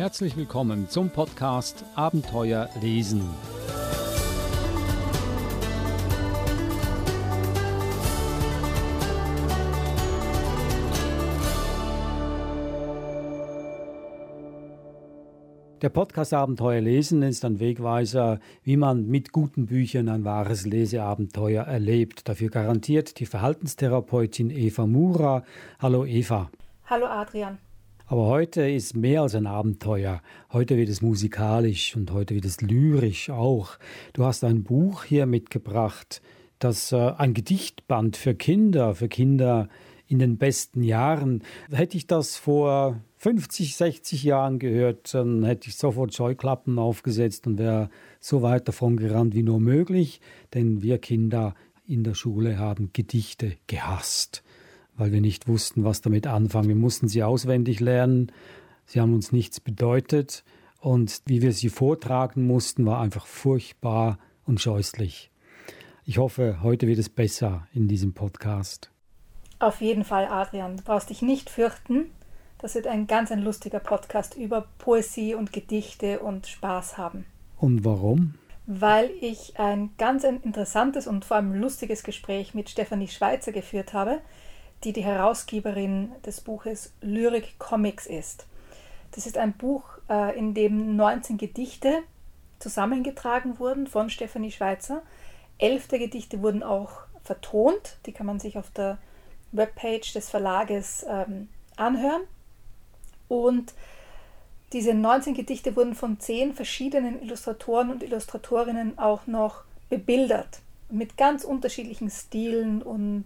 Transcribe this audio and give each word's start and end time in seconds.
Herzlich 0.00 0.34
willkommen 0.34 0.88
zum 0.88 1.10
Podcast 1.10 1.84
Abenteuer 1.94 2.70
lesen. 2.80 3.20
Der 15.82 15.90
Podcast 15.90 16.32
Abenteuer 16.32 16.80
lesen 16.80 17.22
ist 17.22 17.44
ein 17.44 17.60
Wegweiser, 17.60 18.40
wie 18.62 18.78
man 18.78 19.06
mit 19.06 19.32
guten 19.32 19.66
Büchern 19.66 20.08
ein 20.08 20.24
wahres 20.24 20.64
Leseabenteuer 20.64 21.64
erlebt. 21.64 22.26
Dafür 22.26 22.48
garantiert 22.48 23.20
die 23.20 23.26
Verhaltenstherapeutin 23.26 24.48
Eva 24.48 24.86
Mura. 24.86 25.44
Hallo 25.78 26.06
Eva. 26.06 26.50
Hallo 26.86 27.04
Adrian. 27.04 27.58
Aber 28.10 28.26
heute 28.26 28.68
ist 28.68 28.96
mehr 28.96 29.22
als 29.22 29.36
ein 29.36 29.46
Abenteuer. 29.46 30.20
Heute 30.52 30.76
wird 30.76 30.88
es 30.88 31.00
musikalisch 31.00 31.94
und 31.94 32.10
heute 32.10 32.34
wird 32.34 32.44
es 32.44 32.60
lyrisch 32.60 33.30
auch. 33.30 33.78
Du 34.14 34.24
hast 34.24 34.42
ein 34.42 34.64
Buch 34.64 35.04
hier 35.04 35.26
mitgebracht, 35.26 36.20
das 36.58 36.90
äh, 36.90 36.96
ein 36.96 37.34
Gedichtband 37.34 38.16
für 38.16 38.34
Kinder, 38.34 38.96
für 38.96 39.06
Kinder 39.06 39.68
in 40.08 40.18
den 40.18 40.38
besten 40.38 40.82
Jahren. 40.82 41.44
Hätte 41.70 41.96
ich 41.96 42.08
das 42.08 42.36
vor 42.36 43.00
50, 43.18 43.76
60 43.76 44.24
Jahren 44.24 44.58
gehört, 44.58 45.14
dann 45.14 45.44
hätte 45.44 45.68
ich 45.68 45.76
sofort 45.76 46.12
Scheuklappen 46.12 46.80
aufgesetzt 46.80 47.46
und 47.46 47.60
wäre 47.60 47.90
so 48.18 48.42
weit 48.42 48.66
davon 48.66 48.96
gerannt 48.96 49.36
wie 49.36 49.44
nur 49.44 49.60
möglich, 49.60 50.20
denn 50.52 50.82
wir 50.82 50.98
Kinder 50.98 51.54
in 51.86 52.02
der 52.02 52.14
Schule 52.14 52.58
haben 52.58 52.90
Gedichte 52.92 53.52
gehasst, 53.68 54.42
weil 55.00 55.12
wir 55.12 55.20
nicht 55.20 55.48
wussten, 55.48 55.82
was 55.82 56.02
damit 56.02 56.26
anfangen. 56.26 56.68
Wir 56.68 56.76
mussten 56.76 57.08
sie 57.08 57.22
auswendig 57.22 57.80
lernen, 57.80 58.30
sie 58.84 59.00
haben 59.00 59.14
uns 59.14 59.32
nichts 59.32 59.58
bedeutet 59.58 60.44
und 60.78 61.22
wie 61.26 61.42
wir 61.42 61.52
sie 61.52 61.70
vortragen 61.70 62.46
mussten, 62.46 62.86
war 62.86 63.00
einfach 63.00 63.26
furchtbar 63.26 64.18
und 64.44 64.60
scheußlich. 64.60 65.30
Ich 66.04 66.18
hoffe, 66.18 66.62
heute 66.62 66.86
wird 66.86 66.98
es 66.98 67.08
besser 67.08 67.66
in 67.72 67.88
diesem 67.88 68.12
Podcast. 68.12 68.90
Auf 69.58 69.80
jeden 69.80 70.04
Fall, 70.04 70.26
Adrian. 70.26 70.76
Du 70.76 70.82
brauchst 70.82 71.10
dich 71.10 71.22
nicht 71.22 71.50
fürchten. 71.50 72.10
Das 72.58 72.74
wird 72.74 72.86
ein 72.86 73.06
ganz 73.06 73.30
ein 73.30 73.42
lustiger 73.42 73.78
Podcast 73.78 74.36
über 74.36 74.66
Poesie 74.78 75.34
und 75.34 75.52
Gedichte 75.52 76.20
und 76.20 76.46
Spaß 76.46 76.98
haben. 76.98 77.24
Und 77.58 77.84
warum? 77.84 78.34
Weil 78.66 79.10
ich 79.20 79.58
ein 79.58 79.90
ganz 79.98 80.24
ein 80.24 80.40
interessantes 80.42 81.06
und 81.06 81.24
vor 81.24 81.36
allem 81.36 81.54
lustiges 81.54 82.02
Gespräch 82.02 82.54
mit 82.54 82.68
Stefanie 82.68 83.08
Schweizer 83.08 83.52
geführt 83.52 83.92
habe, 83.92 84.20
die 84.84 84.92
die 84.92 85.04
Herausgeberin 85.04 86.12
des 86.24 86.40
Buches 86.40 86.92
Lyrik 87.00 87.58
Comics 87.58 88.06
ist. 88.06 88.46
Das 89.12 89.26
ist 89.26 89.36
ein 89.36 89.52
Buch, 89.52 89.84
äh, 90.08 90.38
in 90.38 90.54
dem 90.54 90.96
19 90.96 91.36
Gedichte 91.36 92.02
zusammengetragen 92.58 93.58
wurden 93.58 93.86
von 93.86 94.10
Stefanie 94.10 94.52
Schweizer. 94.52 95.02
Elf 95.58 95.88
der 95.88 95.98
Gedichte 95.98 96.42
wurden 96.42 96.62
auch 96.62 96.90
vertont. 97.22 97.98
Die 98.06 98.12
kann 98.12 98.26
man 98.26 98.38
sich 98.38 98.56
auf 98.56 98.70
der 98.70 98.98
Webpage 99.52 100.12
des 100.12 100.30
Verlages 100.30 101.04
ähm, 101.08 101.48
anhören. 101.76 102.22
Und 103.28 103.74
diese 104.72 104.94
19 104.94 105.34
Gedichte 105.34 105.74
wurden 105.74 105.94
von 105.94 106.20
zehn 106.20 106.54
verschiedenen 106.54 107.20
Illustratoren 107.22 107.90
und 107.90 108.02
Illustratorinnen 108.02 108.98
auch 108.98 109.26
noch 109.26 109.64
bebildert. 109.88 110.60
Mit 110.88 111.16
ganz 111.16 111.44
unterschiedlichen 111.44 112.10
Stilen 112.10 112.82
und 112.82 113.24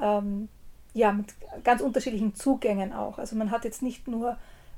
ähm, 0.00 0.48
ja, 0.94 1.12
mit 1.12 1.34
ganz 1.64 1.80
unterschiedlichen 1.80 2.34
Zugängen 2.34 2.92
auch. 2.92 3.18
Also 3.18 3.36
man 3.36 3.50
hat 3.50 3.64
jetzt 3.64 3.82
nicht 3.82 4.08
nur 4.08 4.36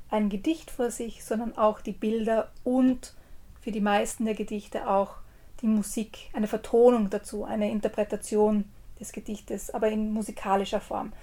ein 0.09 0.29
Gedicht 0.29 0.69
vor 0.69 0.91
sich, 0.91 1.23
sondern 1.23 1.57
auch 1.57 1.81
die 1.81 1.91
Bilder 1.91 2.51
und 2.63 3.13
für 3.61 3.71
die 3.71 3.81
meisten 3.81 4.25
der 4.25 4.35
Gedichte 4.35 4.87
auch 4.87 5.15
die 5.61 5.67
Musik, 5.67 6.29
eine 6.33 6.47
Vertonung 6.47 7.09
dazu, 7.09 7.45
eine 7.45 7.71
Interpretation 7.71 8.65
des 8.99 9.11
Gedichtes, 9.11 9.71
aber 9.71 9.89
in 9.89 10.13
musikalischer 10.13 10.81
Form. 10.81 11.13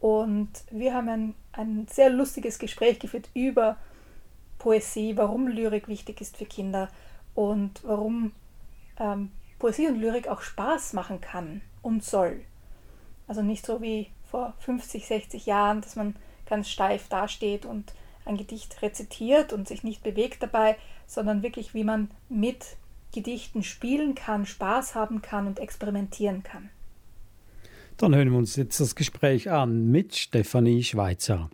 Und 0.00 0.50
wir 0.70 0.94
haben 0.94 1.08
ein, 1.08 1.34
ein 1.52 1.86
sehr 1.90 2.10
lustiges 2.10 2.58
Gespräch 2.58 2.98
geführt 2.98 3.28
über 3.34 3.76
Poesie, 4.58 5.16
warum 5.16 5.46
Lyrik 5.46 5.88
wichtig 5.88 6.20
ist 6.20 6.36
für 6.36 6.46
Kinder 6.46 6.88
und 7.34 7.82
warum 7.84 8.32
ähm, 8.98 9.30
Poesie 9.58 9.86
und 9.86 10.00
Lyrik 10.00 10.28
auch 10.28 10.40
Spaß 10.40 10.94
machen 10.94 11.20
kann 11.20 11.60
und 11.82 12.02
soll. 12.02 12.40
Also 13.26 13.42
nicht 13.42 13.64
so 13.64 13.80
wie 13.80 14.08
vor 14.34 14.52
50, 14.58 15.06
60 15.06 15.46
Jahren, 15.46 15.80
dass 15.80 15.94
man 15.94 16.16
ganz 16.46 16.68
steif 16.68 17.06
dasteht 17.08 17.64
und 17.64 17.92
ein 18.24 18.36
Gedicht 18.36 18.82
rezitiert 18.82 19.52
und 19.52 19.68
sich 19.68 19.84
nicht 19.84 20.02
bewegt 20.02 20.42
dabei, 20.42 20.76
sondern 21.06 21.44
wirklich, 21.44 21.72
wie 21.72 21.84
man 21.84 22.10
mit 22.28 22.64
Gedichten 23.12 23.62
spielen 23.62 24.16
kann, 24.16 24.44
Spaß 24.44 24.96
haben 24.96 25.22
kann 25.22 25.46
und 25.46 25.60
experimentieren 25.60 26.42
kann. 26.42 26.68
Dann 27.96 28.12
hören 28.12 28.32
wir 28.32 28.38
uns 28.38 28.56
jetzt 28.56 28.80
das 28.80 28.96
Gespräch 28.96 29.52
an 29.52 29.92
mit 29.92 30.16
Stefanie 30.16 30.82
Schweizer. 30.82 31.48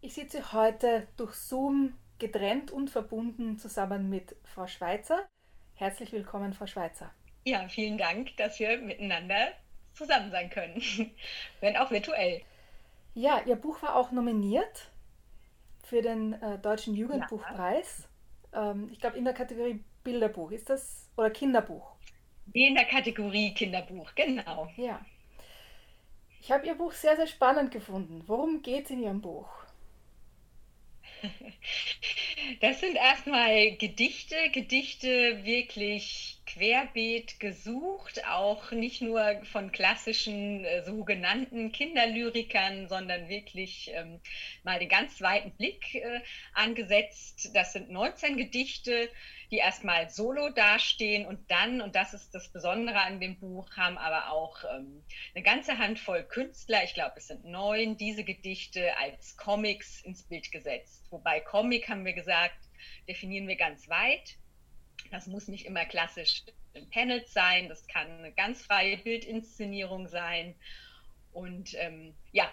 Ich 0.00 0.14
sitze 0.14 0.54
heute 0.54 1.06
durch 1.18 1.34
Zoom 1.34 1.92
getrennt 2.22 2.70
und 2.70 2.88
verbunden 2.88 3.58
zusammen 3.58 4.08
mit 4.08 4.36
Frau 4.44 4.68
Schweizer. 4.68 5.28
Herzlich 5.74 6.12
willkommen, 6.12 6.52
Frau 6.52 6.68
Schweizer. 6.68 7.10
Ja, 7.44 7.66
vielen 7.68 7.98
Dank, 7.98 8.36
dass 8.36 8.60
wir 8.60 8.78
miteinander 8.78 9.48
zusammen 9.92 10.30
sein 10.30 10.48
können, 10.48 10.80
wenn 11.60 11.76
auch 11.76 11.90
virtuell. 11.90 12.42
Ja, 13.14 13.42
Ihr 13.44 13.56
Buch 13.56 13.82
war 13.82 13.96
auch 13.96 14.12
nominiert 14.12 14.92
für 15.82 16.00
den 16.00 16.34
äh, 16.34 16.60
Deutschen 16.60 16.94
Jugendbuchpreis. 16.94 18.08
Ja. 18.52 18.70
Ähm, 18.70 18.88
ich 18.92 19.00
glaube 19.00 19.18
in 19.18 19.24
der 19.24 19.34
Kategorie 19.34 19.82
Bilderbuch. 20.04 20.52
Ist 20.52 20.70
das 20.70 21.10
oder 21.16 21.30
Kinderbuch? 21.30 21.96
In 22.52 22.76
der 22.76 22.84
Kategorie 22.84 23.52
Kinderbuch, 23.52 24.14
genau. 24.14 24.68
Ja. 24.76 25.04
Ich 26.40 26.52
habe 26.52 26.68
Ihr 26.68 26.76
Buch 26.76 26.92
sehr, 26.92 27.16
sehr 27.16 27.26
spannend 27.26 27.72
gefunden. 27.72 28.22
Worum 28.28 28.62
geht 28.62 28.84
es 28.84 28.90
in 28.92 29.02
Ihrem 29.02 29.20
Buch? 29.20 29.48
Das 32.60 32.80
sind 32.80 32.96
erstmal 32.96 33.76
Gedichte, 33.76 34.36
Gedichte 34.52 35.44
wirklich 35.44 36.41
querbeet 36.52 37.40
gesucht, 37.40 38.26
auch 38.26 38.72
nicht 38.72 39.00
nur 39.00 39.40
von 39.44 39.72
klassischen 39.72 40.64
äh, 40.64 40.84
sogenannten 40.84 41.72
Kinderlyrikern, 41.72 42.88
sondern 42.88 43.28
wirklich 43.28 43.90
ähm, 43.94 44.20
mal 44.62 44.78
den 44.78 44.88
ganz 44.88 45.20
weiten 45.22 45.52
Blick 45.52 45.94
äh, 45.94 46.20
angesetzt. 46.52 47.50
Das 47.54 47.72
sind 47.72 47.90
19 47.90 48.36
Gedichte, 48.36 49.08
die 49.50 49.58
erstmal 49.58 50.10
solo 50.10 50.50
dastehen 50.50 51.26
und 51.26 51.50
dann, 51.50 51.80
und 51.80 51.94
das 51.96 52.12
ist 52.12 52.34
das 52.34 52.52
Besondere 52.52 53.00
an 53.00 53.20
dem 53.20 53.38
Buch, 53.38 53.70
haben 53.76 53.96
aber 53.96 54.30
auch 54.30 54.64
ähm, 54.64 55.02
eine 55.34 55.42
ganze 55.42 55.78
Handvoll 55.78 56.22
Künstler, 56.24 56.84
ich 56.84 56.94
glaube 56.94 57.14
es 57.16 57.28
sind 57.28 57.44
neun, 57.44 57.96
diese 57.96 58.24
Gedichte 58.24 58.96
als 58.98 59.36
Comics 59.36 60.02
ins 60.02 60.22
Bild 60.22 60.52
gesetzt. 60.52 61.06
Wobei 61.10 61.40
Comic, 61.40 61.88
haben 61.88 62.04
wir 62.04 62.14
gesagt, 62.14 62.58
definieren 63.08 63.48
wir 63.48 63.56
ganz 63.56 63.88
weit. 63.88 64.36
Das 65.12 65.28
muss 65.28 65.46
nicht 65.46 65.66
immer 65.66 65.84
klassisch 65.84 66.42
in 66.72 66.88
Panels 66.90 67.32
sein, 67.32 67.68
das 67.68 67.86
kann 67.86 68.10
eine 68.10 68.32
ganz 68.32 68.64
freie 68.64 68.96
Bildinszenierung 68.96 70.08
sein. 70.08 70.54
Und 71.32 71.74
ähm, 71.74 72.14
ja, 72.32 72.50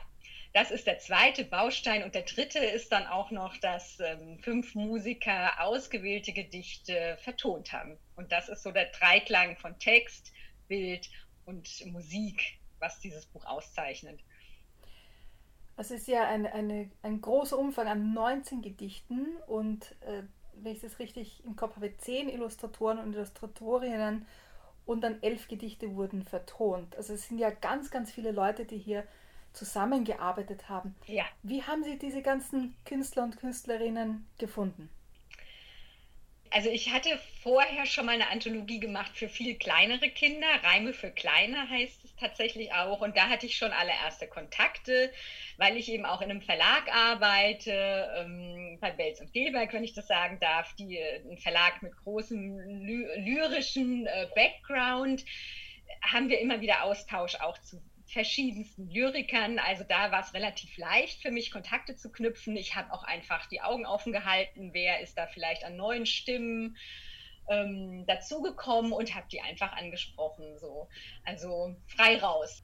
das 0.53 0.69
ist 0.69 0.85
der 0.85 0.99
zweite 0.99 1.45
Baustein. 1.45 2.03
Und 2.03 2.15
der 2.15 2.23
dritte 2.23 2.59
ist 2.59 2.91
dann 2.91 3.07
auch 3.07 3.31
noch, 3.31 3.55
dass 3.57 3.99
ähm, 4.01 4.39
fünf 4.39 4.75
Musiker 4.75 5.61
ausgewählte 5.63 6.33
Gedichte 6.33 7.17
vertont 7.21 7.71
haben. 7.71 7.97
Und 8.15 8.31
das 8.31 8.49
ist 8.49 8.63
so 8.63 8.71
der 8.71 8.91
Dreiklang 8.91 9.55
von 9.57 9.79
Text, 9.79 10.33
Bild 10.67 11.09
und 11.45 11.85
Musik, 11.85 12.59
was 12.79 12.99
dieses 12.99 13.25
Buch 13.25 13.45
auszeichnet. 13.45 14.19
Es 15.77 15.91
ist 15.91 16.09
ja 16.09 16.27
ein, 16.27 16.45
eine, 16.45 16.91
ein 17.03 17.21
großer 17.21 17.57
Umfang 17.57 17.87
an 17.87 18.13
19 18.13 18.61
Gedichten 18.61 19.37
und 19.47 19.95
äh, 20.01 20.23
wenn 20.63 20.73
ich 20.73 20.81
das 20.81 20.99
richtig 20.99 21.43
im 21.45 21.55
Kopf 21.55 21.75
habe, 21.75 21.95
zehn 21.97 22.29
Illustratoren 22.29 22.99
und 22.99 23.13
Illustratorinnen 23.13 24.25
und 24.85 25.01
dann 25.01 25.21
elf 25.21 25.47
Gedichte 25.47 25.95
wurden 25.95 26.23
vertont. 26.23 26.95
Also 26.95 27.13
es 27.13 27.27
sind 27.27 27.37
ja 27.37 27.49
ganz, 27.49 27.91
ganz 27.91 28.11
viele 28.11 28.31
Leute, 28.31 28.65
die 28.65 28.77
hier 28.77 29.03
zusammengearbeitet 29.53 30.69
haben. 30.69 30.95
Ja. 31.05 31.25
Wie 31.43 31.63
haben 31.63 31.83
Sie 31.83 31.97
diese 31.97 32.21
ganzen 32.21 32.75
Künstler 32.85 33.23
und 33.23 33.37
Künstlerinnen 33.37 34.27
gefunden? 34.37 34.89
Also 36.51 36.69
ich 36.69 36.91
hatte 36.91 37.19
vorher 37.43 37.85
schon 37.85 38.07
mal 38.07 38.13
eine 38.13 38.29
Anthologie 38.29 38.79
gemacht 38.79 39.11
für 39.15 39.29
viel 39.29 39.55
kleinere 39.55 40.09
Kinder. 40.09 40.47
Reime 40.63 40.93
für 40.93 41.11
Kleine 41.11 41.69
heißt 41.69 42.03
es 42.03 42.15
tatsächlich 42.15 42.73
auch. 42.73 43.01
Und 43.01 43.15
da 43.15 43.29
hatte 43.29 43.45
ich 43.45 43.55
schon 43.55 43.71
allererste 43.71 44.27
Kontakte, 44.27 45.11
weil 45.57 45.77
ich 45.77 45.91
eben 45.91 46.05
auch 46.05 46.21
in 46.21 46.31
einem 46.31 46.41
Verlag 46.41 46.91
arbeite, 46.91 48.09
ähm, 48.17 48.77
bei 48.81 48.89
Belz 48.91 49.21
und 49.21 49.33
Dilberg, 49.35 49.73
wenn 49.73 49.83
ich 49.83 49.93
das 49.93 50.07
sagen 50.07 50.39
darf, 50.39 50.73
die, 50.73 50.99
ein 50.99 51.37
Verlag 51.37 51.83
mit 51.83 51.95
großem 51.97 52.59
ly 52.59 53.07
lyrischen 53.17 54.07
äh, 54.07 54.27
Background 54.33 55.23
haben 56.01 56.29
wir 56.29 56.39
immer 56.39 56.61
wieder 56.61 56.83
Austausch 56.83 57.35
auch 57.35 57.57
zu 57.59 57.81
verschiedensten 58.09 58.89
Lyrikern. 58.89 59.59
Also 59.59 59.83
da 59.83 60.11
war 60.11 60.21
es 60.21 60.33
relativ 60.33 60.77
leicht 60.77 61.21
für 61.21 61.31
mich, 61.31 61.51
Kontakte 61.51 61.95
zu 61.95 62.11
knüpfen. 62.11 62.57
Ich 62.57 62.75
habe 62.75 62.91
auch 62.91 63.03
einfach 63.03 63.45
die 63.47 63.61
Augen 63.61 63.85
offen 63.85 64.11
gehalten, 64.11 64.73
wer 64.73 65.01
ist 65.01 65.17
da 65.17 65.27
vielleicht 65.27 65.63
an 65.63 65.75
neuen 65.75 66.05
Stimmen 66.05 66.75
ähm, 67.47 68.05
dazugekommen 68.07 68.91
und 68.91 69.15
habe 69.15 69.27
die 69.31 69.41
einfach 69.41 69.73
angesprochen. 69.73 70.57
So. 70.57 70.87
Also 71.23 71.75
frei 71.87 72.17
raus. 72.17 72.63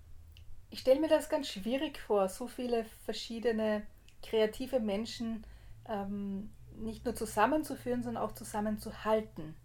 Ich 0.72 0.80
stelle 0.80 1.00
mir 1.00 1.10
das 1.10 1.30
ganz 1.30 1.50
schwierig 1.50 2.00
vor, 2.00 2.28
so 2.28 2.48
viele 2.48 2.86
verschiedene 3.06 3.86
kreative 4.24 4.80
Menschen 4.80 5.46
ähm, 5.88 6.52
nicht 6.78 7.06
nur 7.06 7.16
zusammenzuführen, 7.16 8.04
sondern 8.04 8.24
auch 8.24 8.34
zusammenzuhalten. 8.34 9.56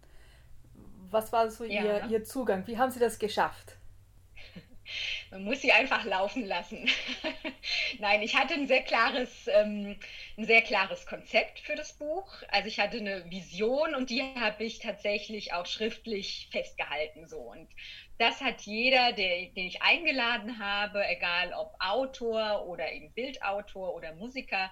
Was 1.09 1.33
war 1.33 1.49
so 1.49 1.65
ja. 1.65 1.83
ihr, 1.83 2.05
ihr 2.09 2.23
Zugang? 2.23 2.67
Wie 2.67 2.77
haben 2.77 2.91
Sie 2.91 2.99
das 2.99 3.19
geschafft? 3.19 3.77
Man 5.31 5.43
muss 5.43 5.61
sie 5.61 5.71
einfach 5.71 6.05
laufen 6.05 6.45
lassen. 6.45 6.89
Nein, 7.99 8.21
ich 8.21 8.35
hatte 8.35 8.53
ein 8.53 8.67
sehr 8.67 8.81
klares, 8.81 9.47
ähm, 9.47 9.97
ein 10.37 10.45
sehr 10.45 10.61
klares 10.61 11.05
Konzept 11.05 11.59
für 11.59 11.75
das 11.75 11.93
Buch. 11.93 12.31
Also 12.49 12.67
ich 12.67 12.79
hatte 12.79 12.97
eine 12.97 13.29
Vision 13.29 13.95
und 13.95 14.09
die 14.09 14.21
habe 14.21 14.63
ich 14.63 14.79
tatsächlich 14.79 15.53
auch 15.53 15.65
schriftlich 15.65 16.49
festgehalten. 16.51 17.27
So 17.27 17.37
und 17.37 17.69
das 18.17 18.41
hat 18.41 18.61
jeder, 18.61 19.13
der, 19.13 19.47
den 19.47 19.67
ich 19.67 19.81
eingeladen 19.81 20.59
habe, 20.59 21.03
egal 21.07 21.53
ob 21.53 21.73
Autor 21.79 22.67
oder 22.67 22.91
eben 22.91 23.11
Bildautor 23.13 23.95
oder 23.95 24.13
Musiker, 24.13 24.71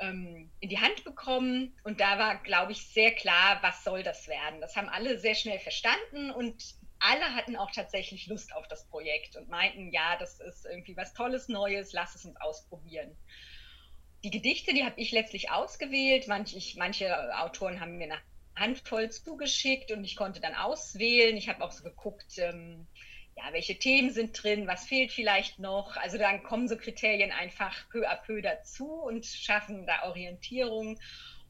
ähm, 0.00 0.50
in 0.60 0.68
die 0.68 0.78
Hand 0.78 1.04
bekommen. 1.04 1.74
Und 1.84 2.00
da 2.00 2.18
war, 2.18 2.42
glaube 2.42 2.72
ich, 2.72 2.86
sehr 2.86 3.12
klar, 3.12 3.58
was 3.62 3.84
soll 3.84 4.02
das 4.02 4.28
werden. 4.28 4.60
Das 4.60 4.76
haben 4.76 4.88
alle 4.88 5.18
sehr 5.18 5.34
schnell 5.34 5.58
verstanden 5.58 6.30
und 6.30 6.74
alle 7.04 7.34
hatten 7.34 7.56
auch 7.56 7.70
tatsächlich 7.70 8.26
Lust 8.26 8.54
auf 8.54 8.66
das 8.68 8.86
Projekt 8.88 9.36
und 9.36 9.48
meinten, 9.48 9.92
ja, 9.92 10.16
das 10.18 10.40
ist 10.40 10.64
irgendwie 10.64 10.96
was 10.96 11.12
Tolles, 11.12 11.48
Neues, 11.48 11.92
lass 11.92 12.14
es 12.14 12.24
uns 12.24 12.40
ausprobieren. 12.40 13.14
Die 14.24 14.30
Gedichte, 14.30 14.72
die 14.72 14.84
habe 14.84 14.98
ich 14.98 15.12
letztlich 15.12 15.50
ausgewählt. 15.50 16.28
Manch, 16.28 16.56
ich, 16.56 16.76
manche 16.76 17.38
Autoren 17.38 17.78
haben 17.80 17.98
mir 17.98 18.04
eine 18.04 18.18
Handvoll 18.56 19.10
zugeschickt 19.10 19.90
und 19.92 20.02
ich 20.02 20.16
konnte 20.16 20.40
dann 20.40 20.54
auswählen. 20.54 21.36
Ich 21.36 21.50
habe 21.50 21.62
auch 21.62 21.72
so 21.72 21.84
geguckt, 21.84 22.38
ähm, 22.38 22.86
ja, 23.36 23.52
welche 23.52 23.78
Themen 23.78 24.10
sind 24.10 24.42
drin, 24.42 24.66
was 24.66 24.86
fehlt 24.86 25.12
vielleicht 25.12 25.58
noch. 25.58 25.96
Also 25.98 26.16
dann 26.16 26.42
kommen 26.42 26.68
so 26.68 26.76
Kriterien 26.78 27.32
einfach 27.32 27.86
peu 27.90 28.08
à 28.08 28.16
peu 28.16 28.40
dazu 28.40 28.90
und 28.90 29.26
schaffen 29.26 29.86
da 29.86 30.04
Orientierung. 30.04 30.98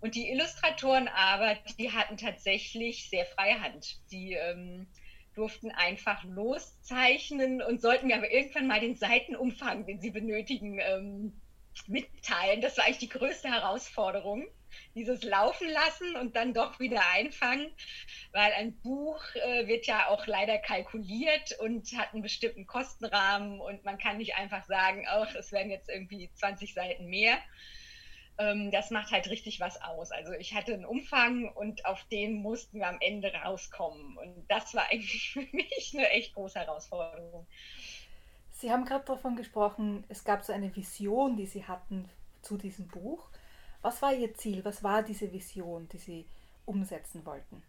Und 0.00 0.16
die 0.16 0.28
Illustratoren 0.30 1.06
aber, 1.06 1.54
die 1.78 1.92
hatten 1.92 2.16
tatsächlich 2.16 3.08
sehr 3.08 3.26
freie 3.26 3.60
Hand. 3.60 4.00
Die 4.10 4.32
ähm, 4.32 4.88
durften 5.34 5.70
einfach 5.70 6.22
loszeichnen 6.24 7.62
und 7.62 7.80
sollten 7.80 8.06
mir 8.06 8.16
aber 8.16 8.30
irgendwann 8.30 8.66
mal 8.66 8.80
den 8.80 8.96
Seitenumfang, 8.96 9.86
den 9.86 10.00
sie 10.00 10.10
benötigen, 10.10 10.78
ähm, 10.80 11.40
mitteilen. 11.86 12.60
Das 12.60 12.76
war 12.76 12.84
eigentlich 12.84 12.98
die 12.98 13.08
größte 13.08 13.48
Herausforderung, 13.48 14.46
dieses 14.94 15.22
Laufen 15.22 15.68
lassen 15.68 16.16
und 16.16 16.36
dann 16.36 16.54
doch 16.54 16.80
wieder 16.80 17.02
einfangen, 17.12 17.70
weil 18.32 18.52
ein 18.52 18.80
Buch 18.80 19.22
äh, 19.34 19.66
wird 19.66 19.86
ja 19.86 20.08
auch 20.08 20.26
leider 20.26 20.58
kalkuliert 20.58 21.58
und 21.60 21.92
hat 21.96 22.12
einen 22.12 22.22
bestimmten 22.22 22.66
Kostenrahmen 22.66 23.60
und 23.60 23.84
man 23.84 23.98
kann 23.98 24.18
nicht 24.18 24.36
einfach 24.36 24.64
sagen, 24.64 25.04
ach, 25.08 25.34
es 25.34 25.52
werden 25.52 25.70
jetzt 25.70 25.88
irgendwie 25.88 26.30
20 26.34 26.74
Seiten 26.74 27.06
mehr 27.06 27.38
ähm, 28.38 28.70
das 28.70 28.90
macht 28.90 29.12
halt 29.12 29.28
richtig 29.28 29.60
was 29.60 29.80
aus. 29.82 30.10
Also 30.10 30.32
ich 30.32 30.54
hatte 30.54 30.74
einen 30.74 30.84
Umfang 30.84 31.48
und 31.50 31.84
auf 31.86 32.02
den 32.04 32.34
mussten 32.42 32.78
wir 32.78 32.88
am 32.88 32.98
Ende 33.00 33.32
rauskommen. 33.32 34.16
Und 34.16 34.44
das 34.48 34.74
war 34.74 34.84
eigentlich 34.90 35.30
für 35.32 35.46
mich 35.52 35.92
eine 35.94 36.08
echt 36.10 36.34
große 36.34 36.58
Herausforderung. 36.58 37.46
Sie 38.50 38.70
haben 38.70 38.84
gerade 38.84 39.04
davon 39.04 39.36
gesprochen, 39.36 40.04
es 40.08 40.24
gab 40.24 40.44
so 40.44 40.52
eine 40.52 40.74
Vision, 40.74 41.36
die 41.36 41.46
Sie 41.46 41.64
hatten 41.64 42.08
zu 42.42 42.56
diesem 42.56 42.88
Buch. 42.88 43.28
Was 43.82 44.00
war 44.00 44.14
Ihr 44.14 44.34
Ziel? 44.34 44.64
Was 44.64 44.82
war 44.82 45.02
diese 45.02 45.32
Vision, 45.32 45.88
die 45.88 45.98
Sie 45.98 46.26
umsetzen 46.64 47.26
wollten? 47.26 47.62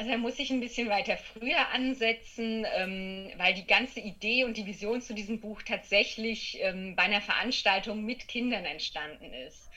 Also 0.00 0.12
da 0.12 0.16
muss 0.16 0.38
ich 0.38 0.50
ein 0.50 0.60
bisschen 0.60 0.88
weiter 0.88 1.18
früher 1.18 1.68
ansetzen, 1.74 2.66
ähm, 2.74 3.30
weil 3.36 3.52
die 3.52 3.66
ganze 3.66 4.00
Idee 4.00 4.44
und 4.44 4.56
die 4.56 4.64
Vision 4.64 5.02
zu 5.02 5.12
diesem 5.12 5.40
Buch 5.40 5.60
tatsächlich 5.60 6.56
ähm, 6.62 6.96
bei 6.96 7.02
einer 7.02 7.20
Veranstaltung 7.20 8.02
mit 8.02 8.26
Kindern 8.26 8.64
entstanden 8.64 9.30
ist. 9.46 9.68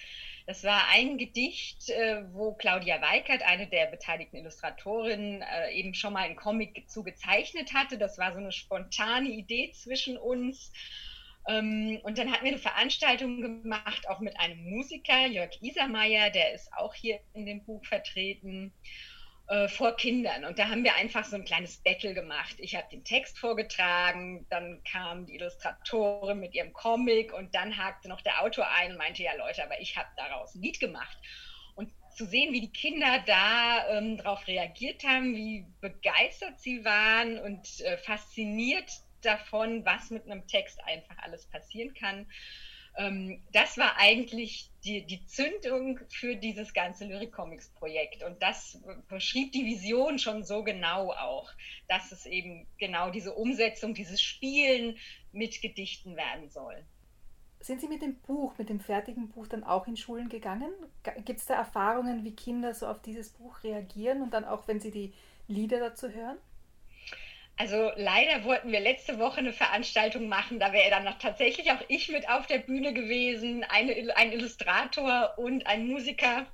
Das 0.47 0.63
war 0.63 0.87
ein 0.93 1.17
Gedicht, 1.17 1.89
äh, 1.89 2.23
wo 2.31 2.53
Claudia 2.53 3.01
Weikert, 3.01 3.41
eine 3.41 3.67
der 3.67 3.87
beteiligten 3.87 4.37
Illustratorinnen, 4.37 5.41
äh, 5.41 5.73
eben 5.73 5.93
schon 5.93 6.13
mal 6.13 6.23
einen 6.23 6.37
Comic 6.37 6.89
zu 6.89 7.03
gezeichnet 7.03 7.73
hatte. 7.73 7.97
Das 7.97 8.17
war 8.17 8.31
so 8.31 8.39
eine 8.39 8.53
spontane 8.53 9.27
Idee 9.27 9.73
zwischen 9.73 10.15
uns. 10.17 10.71
Ähm, 11.49 11.99
und 12.03 12.17
dann 12.17 12.31
hatten 12.31 12.45
wir 12.45 12.51
eine 12.51 12.61
Veranstaltung 12.61 13.41
gemacht, 13.41 14.07
auch 14.07 14.21
mit 14.21 14.39
einem 14.39 14.69
Musiker, 14.69 15.27
Jörg 15.27 15.61
Isermeier, 15.61 16.29
der 16.29 16.53
ist 16.53 16.71
auch 16.71 16.93
hier 16.93 17.19
in 17.33 17.45
dem 17.45 17.65
Buch 17.65 17.83
vertreten. 17.85 18.71
Äh, 19.53 19.67
vor 19.67 19.95
Kindern. 19.95 20.45
Und 20.45 20.57
da 20.57 20.69
haben 20.69 20.83
wir 20.83 20.95
einfach 20.95 21.25
so 21.25 21.35
ein 21.35 21.45
kleines 21.45 21.77
Battle 21.77 22.15
gemacht. 22.15 22.55
Ich 22.57 22.75
habe 22.75 22.87
den 22.91 23.03
Text 23.03 23.37
vorgetragen, 23.37 24.47
dann 24.49 24.81
kam 24.83 25.27
die 25.27 25.35
Illustratorin 25.35 26.39
mit 26.39 26.55
ihrem 26.55 26.73
Comic 26.73 27.31
und 27.33 27.53
dann 27.53 27.77
hakte 27.77 28.09
noch 28.09 28.21
der 28.21 28.41
Autor 28.41 28.67
ein 28.71 28.93
und 28.93 28.97
meinte, 28.97 29.21
ja 29.21 29.35
Leute, 29.35 29.63
aber 29.63 29.79
ich 29.79 29.95
habe 29.95 30.07
daraus 30.17 30.55
ein 30.55 30.63
Lied 30.63 30.79
gemacht. 30.79 31.15
Und 31.75 31.91
zu 32.15 32.25
sehen, 32.25 32.51
wie 32.51 32.61
die 32.61 32.71
Kinder 32.71 33.23
da 33.27 33.89
ähm, 33.89 34.17
darauf 34.17 34.47
reagiert 34.47 35.03
haben, 35.03 35.35
wie 35.35 35.67
begeistert 35.81 36.59
sie 36.59 36.83
waren 36.83 37.37
und 37.37 37.81
äh, 37.81 37.97
fasziniert 37.97 38.89
davon, 39.21 39.85
was 39.85 40.09
mit 40.09 40.25
einem 40.25 40.47
Text 40.47 40.83
einfach 40.83 41.19
alles 41.19 41.45
passieren 41.45 41.93
kann 41.93 42.25
das 42.95 43.77
war 43.77 43.97
eigentlich 43.97 44.69
die, 44.83 45.03
die 45.05 45.25
Zündung 45.25 45.99
für 46.09 46.35
dieses 46.35 46.73
ganze 46.73 47.05
Lyric-Comics-Projekt. 47.05 48.23
Und 48.23 48.41
das 48.43 48.79
beschrieb 49.07 49.51
die 49.51 49.65
Vision 49.65 50.19
schon 50.19 50.43
so 50.43 50.63
genau 50.63 51.11
auch, 51.11 51.49
dass 51.87 52.11
es 52.11 52.25
eben 52.27 52.67
genau 52.77 53.09
diese 53.09 53.33
Umsetzung, 53.33 53.95
dieses 53.95 54.21
Spielen 54.21 54.97
mit 55.31 55.61
Gedichten 55.61 56.15
werden 56.15 56.49
soll. 56.49 56.83
Sind 57.61 57.79
Sie 57.79 57.87
mit 57.87 58.01
dem 58.01 58.15
Buch, 58.15 58.53
mit 58.57 58.69
dem 58.69 58.81
fertigen 58.81 59.29
Buch 59.29 59.47
dann 59.47 59.63
auch 59.63 59.87
in 59.87 59.95
Schulen 59.95 60.29
gegangen? 60.29 60.71
Gibt 61.23 61.39
es 61.39 61.45
da 61.45 61.55
Erfahrungen, 61.55 62.25
wie 62.25 62.35
Kinder 62.35 62.73
so 62.73 62.87
auf 62.87 63.01
dieses 63.01 63.29
Buch 63.29 63.63
reagieren 63.63 64.21
und 64.21 64.33
dann 64.33 64.43
auch, 64.43 64.67
wenn 64.67 64.81
sie 64.81 64.91
die 64.91 65.13
Lieder 65.47 65.79
dazu 65.79 66.09
hören? 66.09 66.37
Also 67.55 67.91
leider 67.95 68.43
wollten 68.45 68.71
wir 68.71 68.79
letzte 68.79 69.19
Woche 69.19 69.37
eine 69.37 69.53
Veranstaltung 69.53 70.27
machen, 70.27 70.59
da 70.59 70.73
wäre 70.73 70.89
dann 70.89 71.07
tatsächlich 71.19 71.71
auch 71.71 71.81
ich 71.87 72.09
mit 72.09 72.27
auf 72.27 72.47
der 72.47 72.57
Bühne 72.57 72.93
gewesen, 72.93 73.63
eine, 73.63 74.15
ein 74.15 74.31
Illustrator 74.31 75.37
und 75.37 75.67
ein 75.67 75.87
Musiker. 75.87 76.47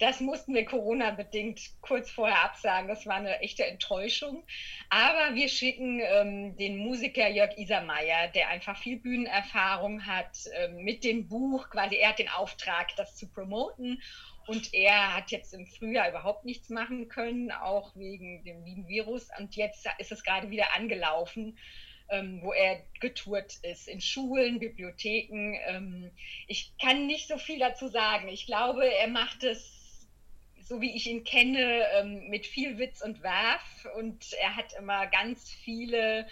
Das 0.00 0.20
mussten 0.20 0.54
wir 0.54 0.64
Corona-bedingt 0.64 1.60
kurz 1.82 2.10
vorher 2.10 2.42
absagen. 2.42 2.88
Das 2.88 3.06
war 3.06 3.16
eine 3.16 3.38
echte 3.40 3.66
Enttäuschung. 3.66 4.42
Aber 4.88 5.34
wir 5.34 5.48
schicken 5.48 6.00
ähm, 6.00 6.56
den 6.56 6.78
Musiker 6.78 7.28
Jörg 7.28 7.56
Isermeier, 7.58 8.28
der 8.28 8.48
einfach 8.48 8.78
viel 8.78 8.96
Bühnenerfahrung 8.96 10.06
hat, 10.06 10.48
ähm, 10.56 10.78
mit 10.78 11.04
dem 11.04 11.28
Buch. 11.28 11.68
Quasi, 11.68 11.96
er 11.96 12.08
hat 12.08 12.18
den 12.18 12.30
Auftrag, 12.30 12.96
das 12.96 13.14
zu 13.14 13.28
promoten. 13.28 14.00
Und 14.50 14.74
er 14.74 15.14
hat 15.14 15.30
jetzt 15.30 15.54
im 15.54 15.64
Frühjahr 15.64 16.08
überhaupt 16.08 16.44
nichts 16.44 16.70
machen 16.70 17.08
können, 17.08 17.52
auch 17.52 17.94
wegen 17.94 18.42
dem 18.42 18.64
lieben 18.64 18.88
Virus. 18.88 19.28
Und 19.38 19.54
jetzt 19.54 19.86
ist 20.00 20.10
es 20.10 20.24
gerade 20.24 20.50
wieder 20.50 20.74
angelaufen, 20.74 21.56
ähm, 22.08 22.40
wo 22.42 22.52
er 22.52 22.82
getourt 22.98 23.60
ist, 23.62 23.86
in 23.86 24.00
Schulen, 24.00 24.58
Bibliotheken. 24.58 25.56
Ähm, 25.68 26.10
ich 26.48 26.72
kann 26.82 27.06
nicht 27.06 27.28
so 27.28 27.38
viel 27.38 27.60
dazu 27.60 27.86
sagen. 27.86 28.26
Ich 28.26 28.46
glaube, 28.46 28.92
er 28.92 29.06
macht 29.06 29.44
es, 29.44 30.08
so 30.60 30.80
wie 30.80 30.96
ich 30.96 31.06
ihn 31.06 31.22
kenne, 31.22 31.84
ähm, 32.00 32.28
mit 32.28 32.44
viel 32.44 32.76
Witz 32.76 33.02
und 33.02 33.22
Werf. 33.22 33.86
Und 33.98 34.32
er 34.32 34.56
hat 34.56 34.72
immer 34.76 35.06
ganz 35.06 35.48
viele 35.62 36.26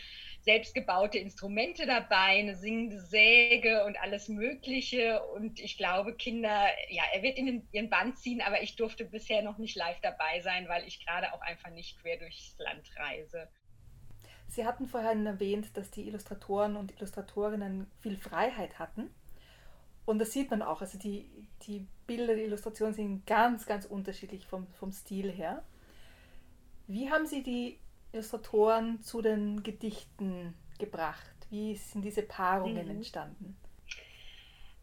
selbstgebaute 0.49 1.19
Instrumente 1.19 1.85
dabei, 1.85 2.39
eine 2.39 2.57
singende 2.57 3.03
Säge 3.03 3.85
und 3.85 4.01
alles 4.01 4.31
Mögliche. 4.31 5.23
Und 5.35 5.61
ich 5.61 5.77
glaube, 5.77 6.15
Kinder, 6.15 6.69
ja, 6.89 7.03
er 7.13 7.23
wird 7.23 7.37
in 7.37 7.69
ihren 7.71 7.91
Band 7.91 8.19
ziehen, 8.19 8.41
aber 8.41 8.63
ich 8.63 8.75
durfte 8.75 9.05
bisher 9.05 9.43
noch 9.43 9.59
nicht 9.59 9.77
live 9.77 10.01
dabei 10.01 10.41
sein, 10.41 10.67
weil 10.67 10.87
ich 10.87 11.05
gerade 11.05 11.35
auch 11.35 11.43
einfach 11.43 11.69
nicht 11.69 12.01
quer 12.01 12.17
durchs 12.17 12.57
Land 12.57 12.91
reise. 12.97 13.47
Sie 14.47 14.65
hatten 14.65 14.87
vorhin 14.87 15.27
erwähnt, 15.27 15.77
dass 15.77 15.91
die 15.91 16.09
Illustratoren 16.09 16.77
und 16.77 16.93
Illustratorinnen 16.93 17.87
viel 18.01 18.17
Freiheit 18.17 18.79
hatten. 18.79 19.11
Und 20.07 20.19
das 20.19 20.33
sieht 20.33 20.51
man 20.51 20.63
auch. 20.63 20.81
Also 20.81 20.99
die, 20.99 21.31
die 21.67 21.87
Bilder, 22.07 22.35
die 22.35 22.45
Illustrationen 22.45 22.95
sind 22.95 23.27
ganz, 23.27 23.67
ganz 23.67 23.85
unterschiedlich 23.85 24.47
vom, 24.47 24.67
vom 24.69 24.93
Stil 24.93 25.31
her. 25.31 25.63
Wie 26.87 27.11
haben 27.11 27.27
Sie 27.27 27.43
die 27.43 27.79
Illustratoren 28.13 29.03
zu 29.03 29.23
den 29.23 29.63
Gedichten 29.63 30.55
gebracht? 30.79 31.35
Wie 31.51 31.75
sind 31.77 32.03
diese 32.03 32.23
Paarungen 32.23 32.85
mhm. 32.85 32.97
entstanden? 32.97 33.57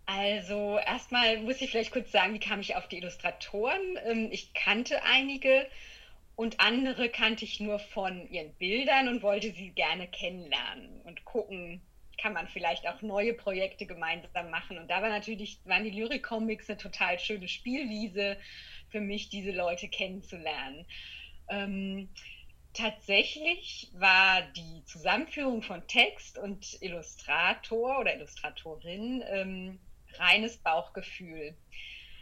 Also 0.06 0.78
erstmal 0.78 1.40
muss 1.42 1.62
ich 1.62 1.72
vielleicht 1.72 1.92
kurz 1.92 2.12
sagen, 2.12 2.34
wie 2.34 2.40
kam 2.40 2.60
ich 2.60 2.76
auf 2.76 2.88
die 2.88 2.98
Illustratoren? 2.98 3.98
Ähm, 4.06 4.30
ich 4.32 4.54
kannte 4.54 5.04
einige 5.04 5.68
und 6.36 6.60
andere 6.60 7.10
kannte 7.10 7.46
ich 7.46 7.60
nur 7.60 7.80
von 7.80 8.30
ihren 8.30 8.54
Bildern 8.56 9.08
und 9.08 9.24
wollte 9.24 9.52
sie 9.52 9.72
gerne 9.72 10.08
kennenlernen 10.08 11.02
und 11.02 11.26
gucken, 11.26 11.82
kann 12.22 12.34
man 12.34 12.48
vielleicht 12.48 12.88
auch 12.88 13.02
neue 13.02 13.34
Projekte 13.34 13.86
gemeinsam 13.86 14.50
machen. 14.50 14.78
Und 14.78 14.90
da 14.90 15.02
war 15.02 15.10
natürlich, 15.10 15.60
waren 15.66 15.84
die 15.84 15.92
Lyrik-Comics 15.92 16.70
eine 16.70 16.78
total 16.78 17.20
schöne 17.20 17.48
Spielwiese 17.48 18.38
für 18.90 19.02
mich, 19.02 19.30
diese 19.30 19.52
Leute 19.52 19.88
kennenzulernen. 19.88 20.86
Ähm, 22.78 22.84
tatsächlich 22.84 23.92
war 23.94 24.42
die 24.56 24.84
Zusammenführung 24.86 25.62
von 25.62 25.86
Text 25.88 26.38
und 26.38 26.82
Illustrator 26.82 28.00
oder 28.00 28.16
Illustratorin 28.16 29.24
ähm, 29.28 29.80
reines 30.18 30.58
Bauchgefühl. 30.58 31.56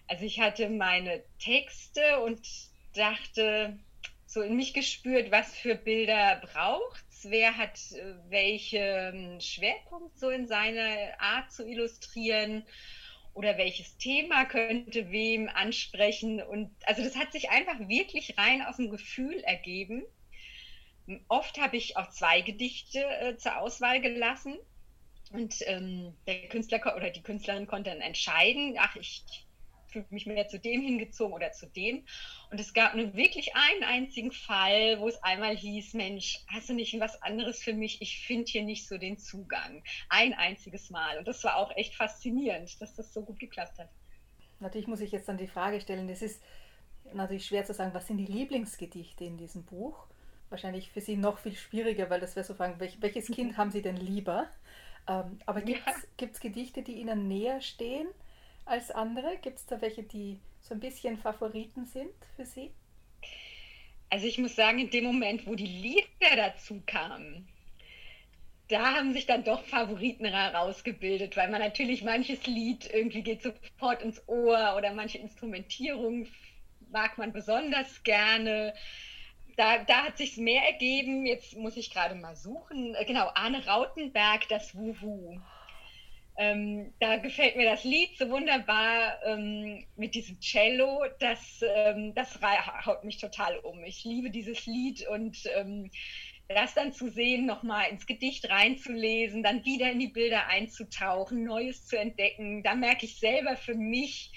Also 0.07 0.25
ich 0.25 0.39
hatte 0.39 0.69
meine 0.69 1.23
Texte 1.39 2.19
und 2.19 2.41
dachte, 2.93 3.79
so 4.25 4.41
in 4.41 4.55
mich 4.55 4.73
gespürt, 4.73 5.31
was 5.31 5.55
für 5.55 5.75
Bilder 5.75 6.41
braucht 6.53 7.03
es, 7.23 7.29
wer 7.29 7.57
hat 7.57 7.79
äh, 7.91 8.15
welchen 8.29 9.39
Schwerpunkt 9.41 10.17
so 10.17 10.29
in 10.29 10.47
seiner 10.47 11.19
Art 11.19 11.51
zu 11.51 11.65
illustrieren 11.65 12.65
oder 13.33 13.57
welches 13.57 13.97
Thema 13.97 14.45
könnte 14.45 15.11
wem 15.11 15.49
ansprechen. 15.49 16.41
Und 16.41 16.71
also 16.85 17.03
das 17.03 17.15
hat 17.15 17.31
sich 17.31 17.49
einfach 17.49 17.79
wirklich 17.87 18.37
rein 18.37 18.61
aus 18.61 18.77
dem 18.77 18.89
Gefühl 18.89 19.39
ergeben. 19.43 20.03
Oft 21.27 21.59
habe 21.59 21.77
ich 21.77 21.97
auch 21.97 22.09
zwei 22.11 22.41
Gedichte 22.41 22.99
äh, 22.99 23.37
zur 23.37 23.57
Auswahl 23.57 24.01
gelassen. 24.01 24.57
Und 25.31 25.55
ähm, 25.65 26.13
der 26.27 26.47
Künstler 26.49 26.95
oder 26.95 27.09
die 27.09 27.23
Künstlerin 27.23 27.65
konnte 27.65 27.89
dann 27.89 28.01
entscheiden, 28.01 28.75
ach, 28.77 28.95
ich 28.95 29.23
fühle 29.93 30.05
mich 30.09 30.25
mehr 30.25 30.47
zu 30.47 30.59
dem 30.59 30.81
hingezogen 30.81 31.33
oder 31.33 31.51
zu 31.51 31.67
dem. 31.67 32.05
Und 32.51 32.59
es 32.59 32.73
gab 32.73 32.95
nur 32.95 33.13
wirklich 33.15 33.55
einen 33.55 33.83
einzigen 33.83 34.31
Fall, 34.31 34.99
wo 34.99 35.07
es 35.07 35.21
einmal 35.23 35.55
hieß, 35.55 35.93
Mensch, 35.93 36.39
hast 36.47 36.69
du 36.69 36.73
nicht 36.73 36.99
was 36.99 37.21
anderes 37.21 37.63
für 37.63 37.73
mich? 37.73 38.01
Ich 38.01 38.25
finde 38.25 38.51
hier 38.51 38.63
nicht 38.63 38.87
so 38.87 38.97
den 38.97 39.17
Zugang. 39.17 39.83
Ein 40.09 40.33
einziges 40.33 40.89
Mal. 40.89 41.17
Und 41.17 41.27
das 41.27 41.43
war 41.43 41.57
auch 41.57 41.75
echt 41.75 41.95
faszinierend, 41.95 42.81
dass 42.81 42.95
das 42.95 43.13
so 43.13 43.23
gut 43.23 43.39
geklappt 43.39 43.77
hat. 43.79 43.89
Natürlich 44.59 44.87
muss 44.87 45.01
ich 45.01 45.11
jetzt 45.11 45.27
dann 45.27 45.37
die 45.37 45.47
Frage 45.47 45.79
stellen, 45.81 46.09
es 46.09 46.21
ist 46.21 46.41
natürlich 47.13 47.45
schwer 47.45 47.65
zu 47.65 47.73
sagen, 47.73 47.93
was 47.93 48.07
sind 48.07 48.17
die 48.17 48.25
Lieblingsgedichte 48.25 49.23
in 49.23 49.37
diesem 49.37 49.63
Buch? 49.63 50.07
Wahrscheinlich 50.53 50.91
für 50.91 51.01
Sie 51.01 51.17
noch 51.17 51.39
viel 51.39 51.55
schwieriger, 51.55 52.09
weil 52.11 52.19
das 52.19 52.35
wäre 52.35 52.45
so 52.45 52.53
fragen, 52.53 52.79
welches 52.79 53.31
Kind 53.31 53.57
haben 53.57 53.71
Sie 53.71 53.81
denn 53.81 53.97
lieber? 53.97 54.47
Ähm, 55.07 55.39
aber 55.47 55.61
gibt 55.61 55.81
es 55.87 56.03
ja. 56.17 56.39
Gedichte, 56.39 56.83
die 56.83 56.93
Ihnen 56.93 57.27
näher 57.27 57.59
stehen? 57.59 58.07
als 58.65 58.91
andere? 58.91 59.37
Gibt 59.41 59.59
es 59.59 59.65
da 59.65 59.81
welche, 59.81 60.03
die 60.03 60.39
so 60.61 60.73
ein 60.73 60.79
bisschen 60.79 61.17
Favoriten 61.17 61.85
sind 61.85 62.13
für 62.35 62.45
Sie? 62.45 62.71
Also 64.09 64.27
ich 64.27 64.37
muss 64.37 64.55
sagen, 64.55 64.79
in 64.79 64.89
dem 64.89 65.05
Moment, 65.05 65.47
wo 65.47 65.55
die 65.55 65.65
Lieder 65.65 66.35
dazu 66.35 66.81
kamen, 66.85 67.47
da 68.69 68.95
haben 68.95 69.13
sich 69.13 69.25
dann 69.25 69.43
doch 69.43 69.63
Favoriten 69.65 70.25
herausgebildet, 70.25 71.35
weil 71.35 71.49
man 71.49 71.61
natürlich 71.61 72.03
manches 72.03 72.45
Lied 72.45 72.89
irgendwie 72.91 73.23
geht 73.23 73.41
sofort 73.41 74.01
ins 74.01 74.25
Ohr 74.27 74.75
oder 74.77 74.93
manche 74.93 75.17
Instrumentierung 75.17 76.27
mag 76.91 77.17
man 77.17 77.33
besonders 77.33 78.03
gerne. 78.03 78.73
Da, 79.55 79.83
da 79.83 80.05
hat 80.05 80.17
sich 80.17 80.37
mehr 80.37 80.63
ergeben. 80.63 81.25
Jetzt 81.25 81.55
muss 81.55 81.77
ich 81.77 81.91
gerade 81.91 82.15
mal 82.15 82.35
suchen. 82.35 82.95
Äh, 82.95 83.05
genau, 83.05 83.29
Arne 83.35 83.65
Rautenberg, 83.65 84.47
das 84.49 84.75
Wuhu. 84.75 85.39
Ähm, 86.35 86.91
da 86.99 87.17
gefällt 87.17 87.55
mir 87.55 87.69
das 87.69 87.83
Lied 87.83 88.17
so 88.17 88.27
wunderbar 88.29 89.19
ähm, 89.23 89.85
mit 89.95 90.15
diesem 90.15 90.39
Cello. 90.39 91.03
Das, 91.19 91.63
ähm, 91.75 92.15
das 92.15 92.39
haut 92.85 93.03
mich 93.03 93.17
total 93.17 93.57
um. 93.59 93.83
Ich 93.83 94.03
liebe 94.03 94.31
dieses 94.31 94.65
Lied 94.65 95.07
und 95.07 95.37
ähm, 95.55 95.91
das 96.47 96.73
dann 96.73 96.91
zu 96.91 97.09
sehen, 97.09 97.45
nochmal 97.45 97.89
ins 97.89 98.05
Gedicht 98.05 98.49
reinzulesen, 98.49 99.43
dann 99.43 99.65
wieder 99.65 99.91
in 99.91 99.99
die 99.99 100.07
Bilder 100.07 100.47
einzutauchen, 100.47 101.43
Neues 101.43 101.85
zu 101.85 101.97
entdecken, 101.97 102.63
da 102.63 102.75
merke 102.75 103.05
ich 103.05 103.17
selber 103.19 103.55
für 103.55 103.75
mich, 103.75 104.31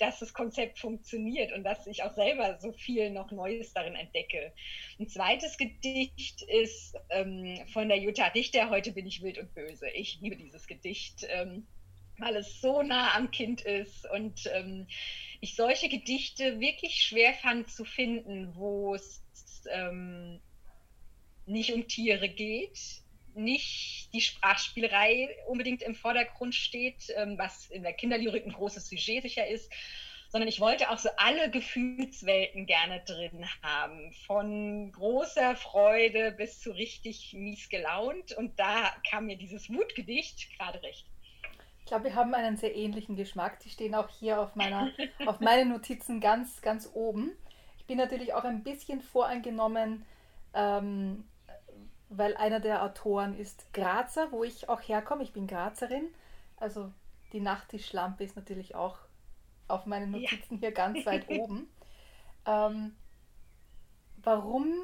dass 0.00 0.18
das 0.18 0.32
Konzept 0.32 0.78
funktioniert 0.78 1.52
und 1.52 1.62
dass 1.62 1.86
ich 1.86 2.02
auch 2.02 2.14
selber 2.14 2.58
so 2.58 2.72
viel 2.72 3.10
noch 3.10 3.30
Neues 3.30 3.72
darin 3.72 3.94
entdecke. 3.94 4.52
Ein 4.98 5.08
zweites 5.08 5.58
Gedicht 5.58 6.42
ist 6.42 6.96
ähm, 7.10 7.60
von 7.72 7.88
der 7.88 7.98
Jutta 7.98 8.30
Dichter, 8.30 8.70
Heute 8.70 8.92
bin 8.92 9.06
ich 9.06 9.22
wild 9.22 9.38
und 9.38 9.54
böse. 9.54 9.88
Ich 9.90 10.18
liebe 10.20 10.36
dieses 10.36 10.66
Gedicht, 10.66 11.26
ähm, 11.28 11.66
weil 12.18 12.36
es 12.36 12.60
so 12.60 12.82
nah 12.82 13.14
am 13.14 13.30
Kind 13.30 13.62
ist 13.62 14.08
und 14.10 14.50
ähm, 14.52 14.86
ich 15.40 15.54
solche 15.54 15.88
Gedichte 15.88 16.60
wirklich 16.60 17.02
schwer 17.02 17.34
fand 17.34 17.70
zu 17.70 17.84
finden, 17.84 18.54
wo 18.54 18.94
es 18.94 19.22
ähm, 19.70 20.40
nicht 21.46 21.72
um 21.72 21.88
Tiere 21.88 22.28
geht, 22.28 22.99
nicht 23.34 24.08
die 24.12 24.20
Sprachspielerei 24.20 25.36
unbedingt 25.46 25.82
im 25.82 25.94
Vordergrund 25.94 26.54
steht, 26.54 27.12
ähm, 27.16 27.38
was 27.38 27.66
in 27.70 27.82
der 27.82 27.92
Kinderlyrik 27.92 28.46
ein 28.46 28.52
großes 28.52 28.88
Sujet 28.88 29.22
sicher 29.22 29.46
ist, 29.46 29.70
sondern 30.30 30.48
ich 30.48 30.60
wollte 30.60 30.90
auch 30.90 30.98
so 30.98 31.08
alle 31.16 31.50
Gefühlswelten 31.50 32.66
gerne 32.66 33.02
drin 33.04 33.44
haben, 33.62 34.12
von 34.26 34.92
großer 34.92 35.56
Freude 35.56 36.30
bis 36.32 36.60
zu 36.60 36.70
richtig 36.70 37.32
mies 37.34 37.68
gelaunt. 37.68 38.32
Und 38.36 38.58
da 38.58 38.92
kam 39.08 39.26
mir 39.26 39.36
dieses 39.36 39.68
Wutgedicht 39.68 40.56
gerade 40.56 40.80
recht. 40.82 41.04
Ich 41.80 41.86
glaube, 41.86 42.04
wir 42.04 42.14
haben 42.14 42.32
einen 42.34 42.56
sehr 42.56 42.76
ähnlichen 42.76 43.16
Geschmack. 43.16 43.58
Die 43.60 43.70
stehen 43.70 43.96
auch 43.96 44.08
hier 44.08 44.40
auf, 44.40 44.54
meiner, 44.54 44.92
auf 45.26 45.40
meinen 45.40 45.70
Notizen 45.70 46.20
ganz, 46.20 46.62
ganz 46.62 46.88
oben. 46.94 47.32
Ich 47.78 47.86
bin 47.86 47.98
natürlich 47.98 48.32
auch 48.32 48.44
ein 48.44 48.62
bisschen 48.62 49.00
voreingenommen, 49.00 50.06
ähm, 50.54 51.24
weil 52.10 52.36
einer 52.36 52.58
der 52.60 52.82
Autoren 52.82 53.38
ist 53.38 53.72
Grazer, 53.72 54.32
wo 54.32 54.42
ich 54.42 54.68
auch 54.68 54.80
herkomme. 54.80 55.22
Ich 55.22 55.32
bin 55.32 55.46
Grazerin. 55.46 56.08
Also 56.56 56.92
die 57.32 57.40
Nachttischlampe 57.40 58.24
ist 58.24 58.36
natürlich 58.36 58.74
auch 58.74 58.98
auf 59.68 59.86
meinen 59.86 60.10
Notizen 60.10 60.54
ja. 60.54 60.60
hier 60.60 60.72
ganz 60.72 61.06
weit 61.06 61.30
oben. 61.30 61.68
Ähm, 62.46 62.96
warum 64.16 64.74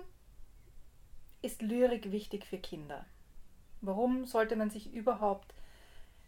ist 1.42 1.62
Lyrik 1.62 2.12
wichtig 2.12 2.46
für 2.46 2.58
Kinder? 2.58 3.04
Warum 3.80 4.24
sollte 4.24 4.54
man 4.54 4.70
sich 4.70 4.92
überhaupt 4.94 5.52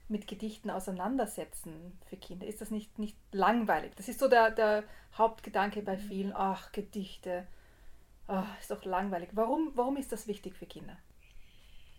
mit 0.09 0.26
Gedichten 0.26 0.69
auseinandersetzen 0.69 1.97
für 2.07 2.17
Kinder? 2.17 2.47
Ist 2.47 2.61
das 2.61 2.73
nicht, 2.73 2.99
nicht 2.99 3.17
langweilig? 3.31 3.93
Das 3.95 4.09
ist 4.09 4.19
so 4.19 4.28
der, 4.28 4.50
der 4.50 4.83
Hauptgedanke 5.17 5.83
bei 5.83 5.97
mhm. 5.97 6.00
vielen. 6.00 6.33
Ach, 6.35 6.73
Gedichte 6.73 7.47
oh, 8.28 8.44
ist 8.61 8.70
doch 8.70 8.85
langweilig. 8.85 9.30
Warum, 9.32 9.73
warum 9.75 9.97
ist 9.97 10.12
das 10.12 10.26
wichtig 10.26 10.56
für 10.56 10.66
Kinder? 10.66 10.97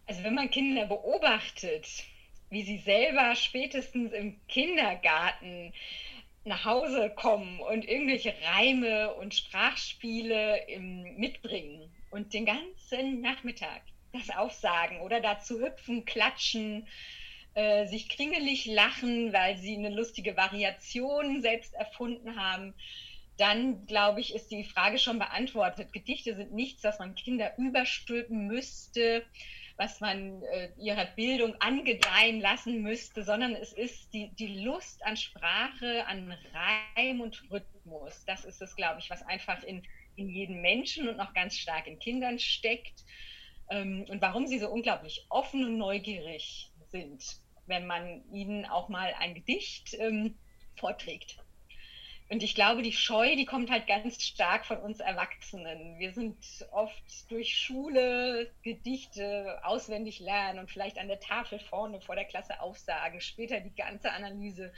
Also 0.07 0.23
wenn 0.23 0.33
man 0.33 0.49
Kinder 0.49 0.85
beobachtet, 0.85 1.87
wie 2.49 2.63
sie 2.63 2.79
selber 2.79 3.35
spätestens 3.35 4.11
im 4.11 4.39
Kindergarten 4.47 5.73
nach 6.45 6.65
Hause 6.65 7.11
kommen 7.15 7.59
und 7.59 7.87
irgendwelche 7.87 8.33
Reime 8.43 9.13
und 9.15 9.35
Sprachspiele 9.35 10.65
im, 10.67 11.15
mitbringen 11.17 11.91
und 12.09 12.33
den 12.33 12.45
ganzen 12.45 13.21
Nachmittag 13.21 13.81
das 14.13 14.35
aufsagen 14.35 15.01
oder 15.01 15.21
dazu 15.21 15.59
hüpfen, 15.59 16.05
klatschen, 16.05 16.87
äh, 17.53 17.85
sich 17.85 18.09
kringelig 18.09 18.65
lachen, 18.65 19.33
weil 19.33 19.57
sie 19.57 19.75
eine 19.75 19.89
lustige 19.89 20.35
Variation 20.35 21.41
selbst 21.41 21.75
erfunden 21.75 22.35
haben, 22.35 22.73
dann 23.39 23.85
glaube 23.85 24.19
ich, 24.19 24.35
ist 24.35 24.51
die 24.51 24.63
Frage 24.63 24.99
schon 24.99 25.17
beantwortet. 25.17 25.93
Gedichte 25.93 26.35
sind 26.35 26.53
nichts, 26.53 26.83
was 26.83 26.99
man 26.99 27.15
Kinder 27.15 27.57
überstülpen 27.57 28.47
müsste, 28.47 29.25
was 29.77 30.01
man 30.01 30.43
äh, 30.43 30.71
ihrer 30.77 31.05
Bildung 31.05 31.55
angedeihen 31.61 32.41
lassen 32.41 32.81
müsste, 32.81 33.23
sondern 33.23 33.55
es 33.55 33.71
ist 33.71 34.13
die, 34.13 34.29
die 34.35 34.65
Lust 34.65 35.05
an 35.05 35.15
Sprache, 35.15 36.05
an 36.05 36.35
Reim 36.97 37.21
und 37.21 37.41
Rhythmus. 37.49 38.25
Das 38.25 38.43
ist 38.43 38.61
es, 38.61 38.75
glaube 38.75 38.99
ich, 38.99 39.09
was 39.09 39.23
einfach 39.23 39.63
in, 39.63 39.83
in 40.17 40.27
jedem 40.27 40.61
Menschen 40.61 41.07
und 41.07 41.15
noch 41.15 41.33
ganz 41.33 41.55
stark 41.55 41.87
in 41.87 41.97
Kindern 41.97 42.39
steckt. 42.39 43.05
Ähm, 43.69 44.05
und 44.09 44.21
warum 44.21 44.47
sie 44.47 44.59
so 44.59 44.69
unglaublich 44.69 45.25
offen 45.29 45.63
und 45.63 45.77
neugierig 45.77 46.73
sind, 46.91 47.23
wenn 47.67 47.87
man 47.87 48.21
ihnen 48.33 48.65
auch 48.65 48.89
mal 48.89 49.13
ein 49.17 49.33
Gedicht 49.33 49.93
ähm, 49.97 50.37
vorträgt. 50.75 51.37
Und 52.31 52.43
ich 52.43 52.53
glaube, 52.53 52.83
die 52.83 52.93
Scheu, 52.93 53.35
die 53.35 53.45
kommt 53.45 53.71
halt 53.71 53.87
ganz 53.87 54.23
stark 54.23 54.63
von 54.63 54.77
uns 54.77 54.99
Erwachsenen. 54.99 55.97
Wir 55.97 56.13
sind 56.13 56.37
oft 56.71 57.31
durch 57.31 57.57
Schule 57.57 58.51
Gedichte 58.61 59.59
auswendig 59.63 60.19
lernen 60.19 60.59
und 60.59 60.69
vielleicht 60.69 60.99
an 60.99 61.07
der 61.07 61.19
Tafel 61.19 61.57
vorne 61.57 61.99
vor 62.01 62.15
der 62.15 62.25
Klasse 62.25 62.61
aufsagen, 62.61 63.19
später 63.19 63.59
die 63.61 63.73
ganze 63.73 64.11
Analyse. 64.11 64.71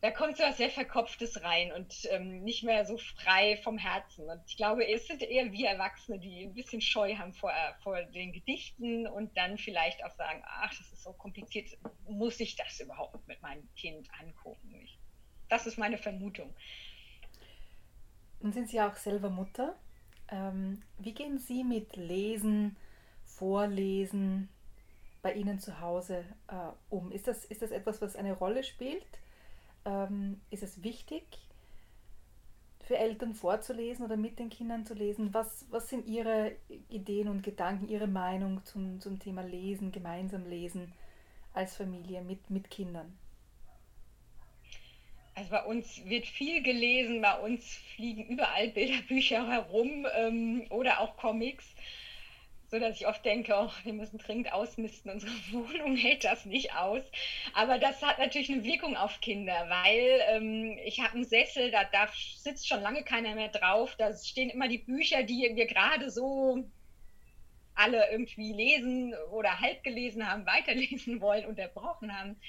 Da 0.00 0.10
kommt 0.10 0.38
so 0.38 0.44
was 0.44 0.56
sehr 0.56 0.70
Verkopftes 0.70 1.42
rein 1.42 1.72
und 1.72 2.08
ähm, 2.10 2.42
nicht 2.42 2.62
mehr 2.64 2.86
so 2.86 2.96
frei 2.96 3.58
vom 3.62 3.76
Herzen. 3.76 4.30
Und 4.30 4.40
ich 4.46 4.56
glaube, 4.56 4.86
es 4.88 5.06
sind 5.06 5.22
eher 5.22 5.52
wir 5.52 5.68
Erwachsene, 5.68 6.18
die 6.18 6.44
ein 6.44 6.54
bisschen 6.54 6.80
Scheu 6.80 7.16
haben 7.16 7.34
vor, 7.34 7.52
vor 7.82 8.02
den 8.02 8.32
Gedichten 8.32 9.06
und 9.06 9.36
dann 9.36 9.58
vielleicht 9.58 10.02
auch 10.04 10.12
sagen, 10.12 10.42
ach, 10.46 10.70
das 10.70 10.90
ist 10.90 11.02
so 11.02 11.12
kompliziert, 11.12 11.68
muss 12.08 12.40
ich 12.40 12.56
das 12.56 12.80
überhaupt 12.80 13.26
mit 13.28 13.42
meinem 13.42 13.68
Kind 13.74 14.08
angucken? 14.20 14.74
Ich 14.82 14.95
das 15.48 15.66
ist 15.66 15.78
meine 15.78 15.98
Vermutung. 15.98 16.54
Nun 18.40 18.52
sind 18.52 18.68
Sie 18.68 18.80
auch 18.80 18.96
selber 18.96 19.30
Mutter 19.30 19.76
Ähm, 20.28 20.82
wie 20.98 21.14
gehen 21.14 21.38
Sie 21.38 21.62
mit 21.64 21.96
Lesen, 21.96 22.76
Vorlesen 23.24 24.48
bei 25.22 25.34
Ihnen 25.34 25.58
zu 25.60 25.80
Hause 25.80 26.24
äh, 26.48 26.54
um? 26.90 27.12
Ist 27.12 27.28
das, 27.28 27.44
ist 27.44 27.62
das 27.62 27.70
etwas, 27.70 28.02
was 28.02 28.16
eine 28.16 28.32
Rolle 28.32 28.64
spielt? 28.64 29.06
Ähm, 29.84 30.40
ist 30.50 30.62
es 30.64 30.82
wichtig, 30.82 31.24
für 32.82 32.96
Eltern 32.98 33.34
vorzulesen 33.34 34.04
oder 34.04 34.16
mit 34.16 34.38
den 34.38 34.50
Kindern 34.50 34.86
zu 34.86 34.94
lesen? 34.94 35.34
Was, 35.34 35.66
was 35.70 35.88
sind 35.88 36.06
Ihre 36.06 36.56
Ideen 36.88 37.28
und 37.28 37.42
Gedanken, 37.42 37.88
Ihre 37.88 38.06
Meinung 38.06 38.64
zum, 38.64 39.00
zum 39.00 39.18
Thema 39.18 39.42
Lesen, 39.42 39.92
gemeinsam 39.92 40.44
lesen 40.46 40.92
als 41.52 41.76
Familie 41.76 42.22
mit, 42.22 42.50
mit 42.50 42.70
Kindern? 42.70 43.16
Also 45.36 45.50
bei 45.50 45.62
uns 45.64 46.02
wird 46.06 46.26
viel 46.26 46.62
gelesen, 46.62 47.20
bei 47.20 47.38
uns 47.38 47.76
fliegen 47.94 48.26
überall 48.26 48.68
Bilderbücher 48.68 49.46
herum 49.46 50.06
ähm, 50.16 50.66
oder 50.70 51.00
auch 51.00 51.18
Comics, 51.18 51.74
so 52.70 52.78
dass 52.78 52.96
ich 52.96 53.06
oft 53.06 53.22
denke, 53.22 53.52
oh, 53.54 53.70
wir 53.84 53.92
müssen 53.92 54.16
dringend 54.16 54.50
ausmisten, 54.50 55.10
unsere 55.10 55.32
Wohnung 55.52 55.94
hält 55.94 56.24
das 56.24 56.46
nicht 56.46 56.74
aus. 56.74 57.02
Aber 57.52 57.78
das 57.78 58.00
hat 58.00 58.18
natürlich 58.18 58.50
eine 58.50 58.64
Wirkung 58.64 58.96
auf 58.96 59.20
Kinder, 59.20 59.66
weil 59.68 60.22
ähm, 60.30 60.78
ich 60.86 61.00
habe 61.00 61.12
einen 61.12 61.26
Sessel, 61.26 61.70
da, 61.70 61.84
da 61.84 62.08
sitzt 62.38 62.66
schon 62.66 62.80
lange 62.80 63.02
keiner 63.04 63.34
mehr 63.34 63.48
drauf, 63.48 63.94
da 63.98 64.16
stehen 64.16 64.48
immer 64.48 64.68
die 64.68 64.78
Bücher, 64.78 65.22
die 65.22 65.52
wir 65.54 65.66
gerade 65.66 66.10
so 66.10 66.64
alle 67.74 68.10
irgendwie 68.10 68.54
lesen 68.54 69.12
oder 69.32 69.60
halb 69.60 69.84
gelesen 69.84 70.26
haben, 70.26 70.46
weiterlesen 70.46 71.20
wollen, 71.20 71.44
unterbrochen 71.44 72.18
haben. 72.18 72.40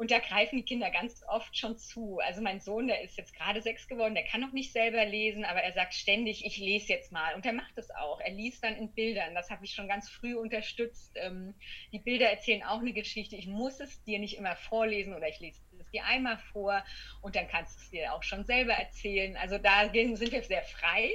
Und 0.00 0.10
da 0.10 0.18
greifen 0.18 0.56
die 0.56 0.64
Kinder 0.64 0.90
ganz 0.90 1.22
oft 1.28 1.54
schon 1.58 1.76
zu. 1.76 2.20
Also 2.20 2.40
mein 2.40 2.62
Sohn, 2.62 2.86
der 2.86 3.02
ist 3.02 3.18
jetzt 3.18 3.34
gerade 3.34 3.60
sechs 3.60 3.86
geworden, 3.86 4.14
der 4.14 4.24
kann 4.24 4.40
noch 4.40 4.52
nicht 4.52 4.72
selber 4.72 5.04
lesen, 5.04 5.44
aber 5.44 5.60
er 5.60 5.74
sagt 5.74 5.92
ständig, 5.92 6.42
ich 6.46 6.56
lese 6.56 6.94
jetzt 6.94 7.12
mal. 7.12 7.34
Und 7.34 7.44
er 7.44 7.52
macht 7.52 7.76
es 7.76 7.90
auch. 7.90 8.18
Er 8.18 8.32
liest 8.32 8.64
dann 8.64 8.76
in 8.76 8.90
Bildern. 8.94 9.34
Das 9.34 9.50
habe 9.50 9.62
ich 9.62 9.74
schon 9.74 9.88
ganz 9.88 10.08
früh 10.08 10.34
unterstützt. 10.34 11.12
Ähm, 11.16 11.52
die 11.92 11.98
Bilder 11.98 12.30
erzählen 12.30 12.62
auch 12.62 12.78
eine 12.78 12.94
Geschichte. 12.94 13.36
Ich 13.36 13.46
muss 13.46 13.78
es 13.78 14.02
dir 14.04 14.18
nicht 14.18 14.38
immer 14.38 14.56
vorlesen 14.56 15.12
oder 15.12 15.28
ich 15.28 15.38
lese 15.38 15.60
es 15.78 15.90
dir 15.90 16.06
einmal 16.06 16.38
vor 16.50 16.82
und 17.20 17.36
dann 17.36 17.46
kannst 17.48 17.76
du 17.76 17.82
es 17.82 17.90
dir 17.90 18.14
auch 18.14 18.22
schon 18.22 18.46
selber 18.46 18.72
erzählen. 18.72 19.36
Also 19.36 19.58
da 19.58 19.90
sind 19.92 20.32
wir 20.32 20.42
sehr 20.42 20.62
frei. 20.62 21.10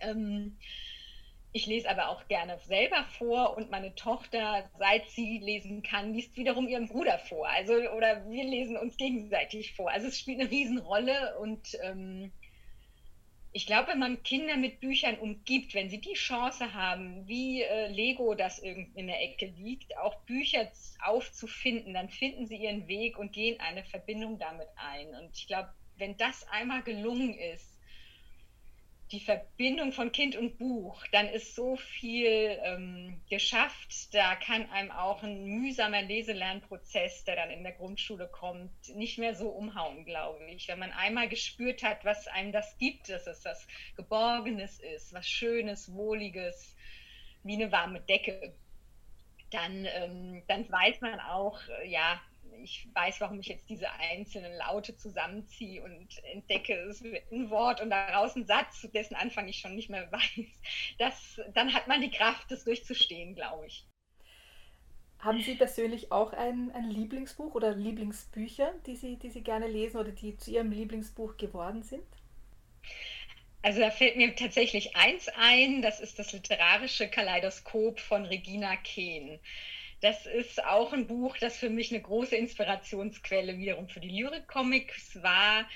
Ähm, 0.00 0.58
ich 1.52 1.66
lese 1.66 1.88
aber 1.88 2.08
auch 2.10 2.28
gerne 2.28 2.58
selber 2.58 3.04
vor 3.18 3.56
und 3.56 3.70
meine 3.70 3.94
Tochter, 3.94 4.68
seit 4.78 5.08
sie 5.10 5.38
lesen 5.38 5.82
kann, 5.82 6.12
liest 6.12 6.36
wiederum 6.36 6.68
ihrem 6.68 6.88
Bruder 6.88 7.18
vor. 7.18 7.48
Also, 7.48 7.72
oder 7.72 8.28
wir 8.28 8.44
lesen 8.44 8.76
uns 8.76 8.96
gegenseitig 8.96 9.74
vor. 9.74 9.90
Also 9.90 10.08
es 10.08 10.18
spielt 10.18 10.40
eine 10.40 10.50
Riesenrolle 10.50 11.38
und 11.38 11.78
ähm, 11.82 12.30
ich 13.56 13.64
glaube, 13.64 13.92
wenn 13.92 13.98
man 13.98 14.22
Kinder 14.22 14.58
mit 14.58 14.80
Büchern 14.80 15.18
umgibt, 15.18 15.72
wenn 15.72 15.88
sie 15.88 15.98
die 15.98 16.12
Chance 16.12 16.74
haben, 16.74 17.26
wie 17.26 17.62
äh, 17.62 17.88
Lego 17.88 18.34
das 18.34 18.58
in 18.58 19.06
der 19.06 19.22
Ecke 19.22 19.46
liegt, 19.46 19.96
auch 19.96 20.14
Bücher 20.26 20.70
aufzufinden, 21.02 21.94
dann 21.94 22.10
finden 22.10 22.46
sie 22.46 22.56
ihren 22.56 22.86
Weg 22.86 23.18
und 23.18 23.32
gehen 23.32 23.58
eine 23.60 23.82
Verbindung 23.82 24.38
damit 24.38 24.68
ein. 24.76 25.08
Und 25.14 25.30
ich 25.34 25.46
glaube, 25.46 25.70
wenn 25.96 26.18
das 26.18 26.46
einmal 26.48 26.82
gelungen 26.82 27.32
ist, 27.32 27.75
die 29.12 29.20
Verbindung 29.20 29.92
von 29.92 30.10
Kind 30.10 30.34
und 30.34 30.58
Buch, 30.58 31.06
dann 31.12 31.28
ist 31.28 31.54
so 31.54 31.76
viel 31.76 32.58
ähm, 32.64 33.20
geschafft. 33.30 34.12
Da 34.12 34.34
kann 34.34 34.68
einem 34.70 34.90
auch 34.90 35.22
ein 35.22 35.44
mühsamer 35.44 36.02
Leselernprozess, 36.02 37.24
der 37.24 37.36
dann 37.36 37.50
in 37.50 37.62
der 37.62 37.72
Grundschule 37.72 38.26
kommt, 38.26 38.72
nicht 38.96 39.18
mehr 39.18 39.36
so 39.36 39.48
umhauen, 39.48 40.04
glaube 40.04 40.44
ich. 40.50 40.66
Wenn 40.66 40.80
man 40.80 40.90
einmal 40.90 41.28
gespürt 41.28 41.84
hat, 41.84 42.04
was 42.04 42.26
einem 42.26 42.50
das 42.50 42.76
gibt, 42.78 43.08
dass 43.08 43.28
es 43.28 43.44
was 43.44 43.68
Geborgenes 43.96 44.80
ist, 44.80 45.12
was 45.12 45.28
Schönes, 45.28 45.94
Wohliges, 45.94 46.74
wie 47.44 47.54
eine 47.54 47.70
warme 47.70 48.00
Decke, 48.00 48.54
dann, 49.50 49.84
ähm, 49.84 50.42
dann 50.48 50.68
weiß 50.68 51.00
man 51.00 51.20
auch, 51.20 51.60
äh, 51.68 51.88
ja, 51.88 52.20
ich 52.62 52.88
weiß, 52.94 53.20
warum 53.20 53.40
ich 53.40 53.46
jetzt 53.46 53.68
diese 53.68 53.90
einzelnen 53.92 54.56
Laute 54.56 54.96
zusammenziehe 54.96 55.82
und 55.82 56.08
entdecke, 56.32 56.74
es 56.74 57.02
wird 57.02 57.30
ein 57.32 57.50
Wort 57.50 57.80
und 57.80 57.90
daraus 57.90 58.36
ein 58.36 58.46
Satz, 58.46 58.88
dessen 58.92 59.14
Anfang 59.14 59.48
ich 59.48 59.58
schon 59.58 59.74
nicht 59.74 59.90
mehr 59.90 60.10
weiß. 60.12 60.46
Das, 60.98 61.40
dann 61.54 61.72
hat 61.72 61.88
man 61.88 62.00
die 62.00 62.10
Kraft, 62.10 62.50
das 62.50 62.64
durchzustehen, 62.64 63.34
glaube 63.34 63.66
ich. 63.66 63.86
Haben 65.18 65.42
Sie 65.42 65.54
persönlich 65.54 66.12
auch 66.12 66.32
ein, 66.32 66.70
ein 66.72 66.90
Lieblingsbuch 66.90 67.54
oder 67.54 67.74
Lieblingsbücher, 67.74 68.74
die 68.86 68.96
Sie, 68.96 69.16
die 69.16 69.30
Sie 69.30 69.42
gerne 69.42 69.66
lesen 69.66 69.96
oder 69.96 70.12
die 70.12 70.36
zu 70.36 70.50
Ihrem 70.50 70.70
Lieblingsbuch 70.70 71.36
geworden 71.36 71.82
sind? 71.82 72.04
Also 73.62 73.80
da 73.80 73.90
fällt 73.90 74.16
mir 74.16 74.36
tatsächlich 74.36 74.94
eins 74.94 75.28
ein, 75.36 75.82
das 75.82 76.00
ist 76.00 76.20
das 76.20 76.32
literarische 76.32 77.08
Kaleidoskop 77.08 77.98
von 77.98 78.24
Regina 78.24 78.76
Kehn. 78.76 79.40
Das 80.00 80.26
ist 80.26 80.62
auch 80.64 80.92
ein 80.92 81.06
Buch, 81.06 81.36
das 81.38 81.56
für 81.56 81.70
mich 81.70 81.90
eine 81.90 82.02
große 82.02 82.36
Inspirationsquelle 82.36 83.58
wiederum 83.58 83.88
für 83.88 84.00
die 84.00 84.10
Lyrik-Comics 84.10 85.22
war. 85.22 85.66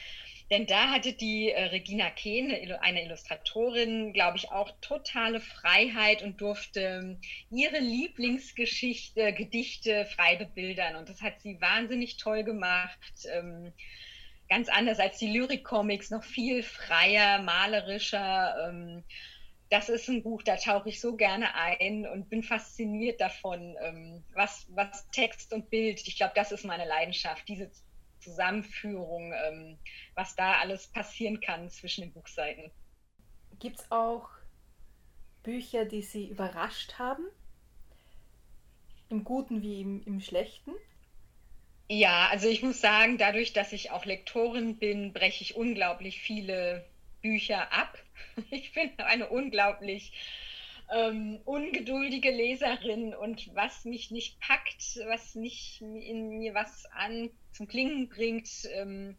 Denn 0.51 0.67
da 0.67 0.91
hatte 0.91 1.13
die 1.13 1.51
äh, 1.51 1.67
Regina 1.67 2.11
Kehn, 2.11 2.51
eine 2.81 3.05
Illustratorin, 3.05 4.13
glaube 4.13 4.37
ich, 4.37 4.51
auch 4.51 4.73
totale 4.81 5.41
Freiheit 5.41 6.23
und 6.23 6.41
durfte 6.41 6.81
ähm, 6.81 7.21
ihre 7.51 7.79
Lieblingsgeschichte, 7.79 9.33
Gedichte 9.33 10.07
frei 10.07 10.37
bebildern. 10.37 10.97
Und 10.97 11.09
das 11.09 11.23
hat 11.23 11.41
sie 11.41 11.61
wahnsinnig 11.61 12.17
toll 12.17 12.43
gemacht. 12.43 12.99
Ähm, 13.33 13.73
ganz 14.49 14.69
anders 14.69 14.99
als 14.99 15.19
die 15.19 15.29
Lyrik-Comics, 15.29 16.11
noch 16.11 16.25
viel 16.25 16.65
freier, 16.65 17.41
malerischer. 17.43 18.69
Ähm, 18.69 19.05
das 19.71 19.89
ist 19.89 20.09
ein 20.09 20.23
Buch, 20.23 20.43
da 20.43 20.57
tauche 20.57 20.89
ich 20.89 21.01
so 21.01 21.17
gerne 21.17 21.55
ein 21.55 22.07
und 22.07 22.29
bin 22.29 22.43
fasziniert 22.43 23.21
davon, 23.21 23.77
ähm, 23.81 24.25
was, 24.35 24.67
was 24.71 25.09
Text 25.11 25.53
und 25.53 25.71
Bild, 25.71 26.07
ich 26.07 26.17
glaube, 26.17 26.33
das 26.35 26.51
ist 26.51 26.65
meine 26.65 26.87
Leidenschaft, 26.87 27.49
diese 27.49 27.71
Zusammenführung, 28.19 29.33
ähm, 29.33 29.79
was 30.15 30.35
da 30.35 30.59
alles 30.59 30.89
passieren 30.89 31.41
kann 31.41 31.71
zwischen 31.71 32.03
den 32.03 32.13
Buchseiten. 32.13 32.71
Gibt 33.61 33.79
es 33.79 33.91
auch 33.93 34.29
Bücher, 35.45 35.85
die 35.85 36.03
Sie 36.03 36.29
überrascht 36.29 36.99
haben? 36.99 37.27
Im 39.09 39.23
Guten 39.23 39.63
wie 39.63 39.81
im, 39.81 40.03
im 40.05 40.21
Schlechten? 40.21 40.73
Ja, 41.89 42.29
also 42.29 42.49
ich 42.49 42.63
muss 42.63 42.81
sagen, 42.81 43.19
dadurch, 43.19 43.53
dass 43.53 43.73
ich 43.73 43.91
auch 43.91 44.05
Lektorin 44.05 44.79
bin, 44.79 45.13
breche 45.13 45.43
ich 45.43 45.57
unglaublich 45.57 46.21
viele 46.21 46.90
Bücher 47.23 47.73
ab. 47.73 47.99
Ich 48.51 48.73
bin 48.73 48.91
eine 48.99 49.29
unglaublich 49.29 50.13
ähm, 50.93 51.41
ungeduldige 51.45 52.31
Leserin 52.31 53.15
und 53.15 53.55
was 53.55 53.85
mich 53.85 54.11
nicht 54.11 54.41
packt, 54.41 54.99
was 55.07 55.35
nicht 55.35 55.81
in 55.81 56.39
mir 56.39 56.55
was 56.55 56.87
an 56.93 57.31
zum 57.53 57.67
Klingen 57.69 58.09
bringt, 58.09 58.49
ähm, 58.75 59.17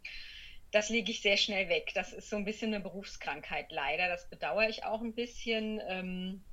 das 0.71 0.89
lege 0.89 1.11
ich 1.11 1.21
sehr 1.21 1.37
schnell 1.37 1.69
weg. 1.69 1.91
Das 1.93 2.13
ist 2.13 2.29
so 2.29 2.37
ein 2.37 2.45
bisschen 2.45 2.73
eine 2.73 2.83
Berufskrankheit 2.83 3.71
leider. 3.71 4.07
Das 4.07 4.29
bedauere 4.29 4.69
ich 4.69 4.85
auch 4.85 5.01
ein 5.01 5.13
bisschen. 5.13 5.81
Ähm, 5.87 6.43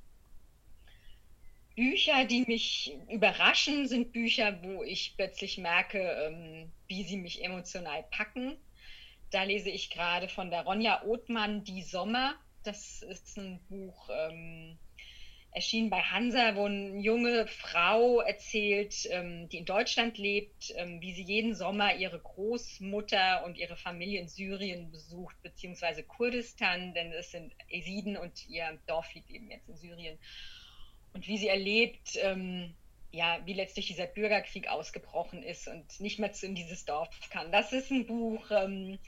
Bücher, 1.75 2.25
die 2.25 2.41
mich 2.41 2.97
überraschen, 3.09 3.87
sind 3.87 4.11
Bücher, 4.11 4.61
wo 4.63 4.83
ich 4.83 5.13
plötzlich 5.15 5.57
merke, 5.57 5.99
ähm, 5.99 6.69
wie 6.87 7.03
sie 7.03 7.15
mich 7.15 7.41
emotional 7.41 8.03
packen. 8.11 8.57
Da 9.31 9.43
lese 9.43 9.69
ich 9.69 9.89
gerade 9.89 10.27
von 10.27 10.49
der 10.49 10.63
Ronja 10.63 11.03
Othmann 11.03 11.63
Die 11.63 11.83
Sommer. 11.83 12.35
Das 12.63 13.03
ist 13.03 13.37
ein 13.37 13.59
Buch, 13.69 14.09
ähm, 14.11 14.77
erschienen 15.51 15.89
bei 15.89 16.01
Hansa, 16.01 16.55
wo 16.55 16.65
eine 16.65 16.99
junge 16.99 17.47
Frau 17.47 18.21
erzählt, 18.21 19.07
ähm, 19.11 19.49
die 19.49 19.57
in 19.57 19.65
Deutschland 19.65 20.17
lebt, 20.17 20.73
ähm, 20.75 21.01
wie 21.01 21.13
sie 21.13 21.23
jeden 21.23 21.55
Sommer 21.55 21.95
ihre 21.95 22.19
Großmutter 22.19 23.43
und 23.45 23.57
ihre 23.57 23.75
Familie 23.75 24.19
in 24.19 24.27
Syrien 24.27 24.91
besucht, 24.91 25.35
beziehungsweise 25.41 26.03
Kurdistan, 26.03 26.93
denn 26.93 27.11
es 27.13 27.31
sind 27.31 27.53
Esiden 27.69 28.17
und 28.17 28.47
ihr 28.47 28.79
Dorf 28.87 29.13
liegt 29.13 29.29
eben 29.31 29.49
jetzt 29.49 29.69
in 29.69 29.77
Syrien. 29.77 30.17
Und 31.13 31.27
wie 31.27 31.37
sie 31.37 31.47
erlebt, 31.47 32.17
ähm, 32.21 32.75
ja, 33.11 33.39
wie 33.45 33.53
letztlich 33.53 33.87
dieser 33.87 34.05
Bürgerkrieg 34.05 34.67
ausgebrochen 34.67 35.43
ist 35.43 35.67
und 35.67 35.99
nicht 35.99 36.19
mehr 36.19 36.31
in 36.41 36.55
dieses 36.55 36.85
Dorf 36.85 37.09
kann. 37.31 37.51
Das 37.51 37.73
ist 37.73 37.91
ein 37.91 38.05
Buch, 38.05 38.51
ähm, 38.51 38.99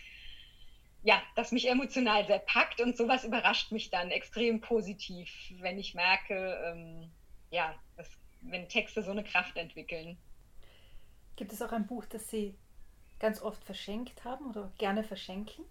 ja, 1.03 1.21
das 1.35 1.51
mich 1.51 1.69
emotional 1.69 2.25
sehr 2.25 2.39
packt 2.39 2.81
und 2.81 2.95
sowas 2.95 3.23
überrascht 3.23 3.71
mich 3.71 3.89
dann 3.89 4.11
extrem 4.11 4.61
positiv, 4.61 5.31
wenn 5.59 5.79
ich 5.79 5.93
merke, 5.93 6.59
ähm, 6.65 7.11
ja, 7.49 7.75
dass, 7.97 8.09
wenn 8.41 8.69
Texte 8.69 9.03
so 9.03 9.11
eine 9.11 9.23
Kraft 9.23 9.57
entwickeln. 9.57 10.17
Gibt 11.35 11.53
es 11.53 11.61
auch 11.61 11.71
ein 11.71 11.87
Buch, 11.87 12.05
das 12.05 12.29
Sie 12.29 12.55
ganz 13.19 13.41
oft 13.41 13.63
verschenkt 13.63 14.23
haben 14.23 14.47
oder 14.47 14.71
gerne 14.77 15.03
verschenken? 15.03 15.65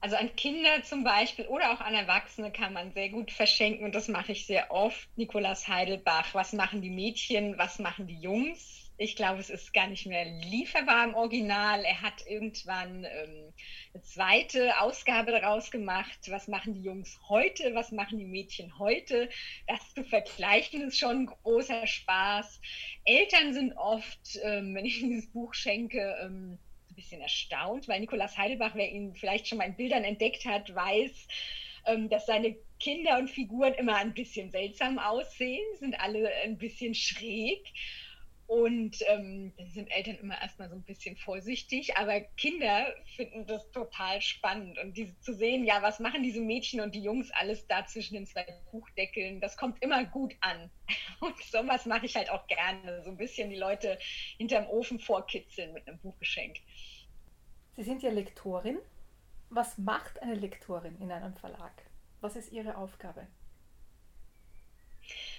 Also 0.00 0.14
an 0.14 0.34
Kinder 0.36 0.82
zum 0.84 1.02
Beispiel 1.02 1.46
oder 1.46 1.72
auch 1.72 1.80
an 1.80 1.94
Erwachsene 1.94 2.52
kann 2.52 2.72
man 2.72 2.92
sehr 2.92 3.08
gut 3.08 3.32
verschenken 3.32 3.84
und 3.84 3.94
das 3.94 4.06
mache 4.06 4.32
ich 4.32 4.46
sehr 4.46 4.70
oft. 4.70 5.08
Nikolaus 5.16 5.66
Heidelbach, 5.66 6.34
was 6.34 6.52
machen 6.52 6.82
die 6.82 6.90
Mädchen, 6.90 7.58
was 7.58 7.80
machen 7.80 8.06
die 8.06 8.20
Jungs? 8.20 8.88
Ich 9.00 9.14
glaube, 9.14 9.40
es 9.40 9.48
ist 9.48 9.72
gar 9.72 9.86
nicht 9.86 10.06
mehr 10.06 10.24
lieferbar 10.24 11.04
im 11.04 11.14
Original. 11.14 11.84
Er 11.84 12.02
hat 12.02 12.26
irgendwann 12.26 13.04
ähm, 13.04 13.52
eine 13.94 14.02
zweite 14.02 14.80
Ausgabe 14.80 15.30
daraus 15.30 15.70
gemacht. 15.70 16.18
Was 16.28 16.48
machen 16.48 16.74
die 16.74 16.82
Jungs 16.82 17.16
heute? 17.28 17.74
Was 17.74 17.92
machen 17.92 18.18
die 18.18 18.26
Mädchen 18.26 18.76
heute? 18.78 19.28
Das 19.68 19.94
zu 19.94 20.02
vergleichen 20.02 20.88
ist 20.88 20.98
schon 20.98 21.22
ein 21.22 21.26
großer 21.26 21.86
Spaß. 21.86 22.60
Eltern 23.04 23.52
sind 23.52 23.72
oft, 23.74 24.36
ähm, 24.42 24.74
wenn 24.74 24.84
ich 24.84 24.98
dieses 24.98 25.30
Buch 25.30 25.54
schenke, 25.54 26.16
ähm, 26.20 26.58
bisschen 26.98 27.20
erstaunt, 27.20 27.88
weil 27.88 28.00
Nikolaus 28.00 28.36
Heidelbach, 28.36 28.74
wer 28.74 28.90
ihn 28.90 29.14
vielleicht 29.14 29.48
schon 29.48 29.58
mal 29.58 29.64
in 29.64 29.76
Bildern 29.76 30.04
entdeckt 30.04 30.44
hat, 30.44 30.74
weiß, 30.74 31.28
ähm, 31.86 32.08
dass 32.08 32.26
seine 32.26 32.56
Kinder 32.80 33.18
und 33.18 33.30
Figuren 33.30 33.74
immer 33.74 33.96
ein 33.96 34.14
bisschen 34.14 34.50
seltsam 34.50 34.98
aussehen, 34.98 35.64
sind 35.78 35.98
alle 35.98 36.30
ein 36.44 36.58
bisschen 36.58 36.94
schräg. 36.94 37.64
Und 38.48 38.96
ähm, 39.08 39.52
da 39.58 39.66
sind 39.66 39.88
Eltern 39.88 40.16
immer 40.22 40.40
erstmal 40.40 40.70
so 40.70 40.74
ein 40.74 40.82
bisschen 40.82 41.18
vorsichtig, 41.18 41.98
aber 41.98 42.22
Kinder 42.38 42.94
finden 43.14 43.46
das 43.46 43.70
total 43.72 44.22
spannend. 44.22 44.78
Und 44.78 44.96
diese, 44.96 45.20
zu 45.20 45.34
sehen, 45.34 45.66
ja, 45.66 45.82
was 45.82 46.00
machen 46.00 46.22
diese 46.22 46.40
Mädchen 46.40 46.80
und 46.80 46.94
die 46.94 47.02
Jungs 47.02 47.30
alles 47.32 47.66
da 47.66 47.84
zwischen 47.84 48.14
den 48.14 48.26
zwei 48.26 48.46
Buchdeckeln, 48.72 49.42
das 49.42 49.58
kommt 49.58 49.82
immer 49.82 50.02
gut 50.06 50.34
an. 50.40 50.70
Und 51.20 51.36
sowas 51.42 51.84
mache 51.84 52.06
ich 52.06 52.16
halt 52.16 52.30
auch 52.30 52.46
gerne, 52.46 53.02
so 53.02 53.10
ein 53.10 53.18
bisschen 53.18 53.50
die 53.50 53.56
Leute 53.56 53.98
hinterm 54.38 54.66
Ofen 54.68 54.98
vorkitzeln 54.98 55.74
mit 55.74 55.86
einem 55.86 55.98
Buchgeschenk. 55.98 56.56
Sie 57.78 57.84
sind 57.84 58.02
ja 58.02 58.10
Lektorin. 58.10 58.76
Was 59.50 59.78
macht 59.78 60.20
eine 60.20 60.34
Lektorin 60.34 61.00
in 61.00 61.12
einem 61.12 61.32
Verlag? 61.34 61.70
Was 62.20 62.34
ist 62.34 62.50
Ihre 62.50 62.76
Aufgabe? 62.76 63.28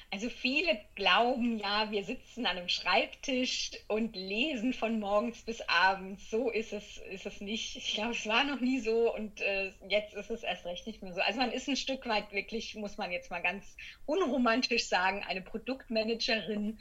Also 0.10 0.30
viele 0.30 0.80
glauben 0.96 1.60
ja, 1.60 1.92
wir 1.92 2.06
sitzen 2.06 2.46
an 2.46 2.56
einem 2.56 2.70
Schreibtisch 2.70 3.72
und 3.90 4.16
lesen 4.16 4.72
von 4.72 5.02
morgens 5.02 5.42
bis 5.42 5.60
abends. 5.68 6.30
So 6.30 6.50
ist 6.50 6.72
es, 6.72 7.00
ist 7.12 7.26
es 7.26 7.42
nicht. 7.42 7.76
Ich 7.76 7.96
glaube, 7.96 8.12
es 8.12 8.26
war 8.26 8.46
noch 8.46 8.62
nie 8.62 8.80
so 8.80 9.14
und 9.14 9.42
äh, 9.42 9.74
jetzt 9.90 10.14
ist 10.14 10.32
es 10.32 10.42
erst 10.42 10.66
recht 10.66 10.88
nicht 10.88 11.04
mehr 11.04 11.14
so. 11.14 11.20
Also 11.20 11.42
man 11.42 11.52
ist 11.52 11.68
ein 11.68 11.76
Stück 11.76 12.08
weit 12.08 12.32
wirklich, 12.32 12.74
muss 12.76 12.96
man 12.96 13.12
jetzt 13.12 13.30
mal 13.30 13.42
ganz 13.42 13.76
unromantisch 14.06 14.88
sagen, 14.88 15.26
eine 15.28 15.42
Produktmanagerin, 15.42 16.80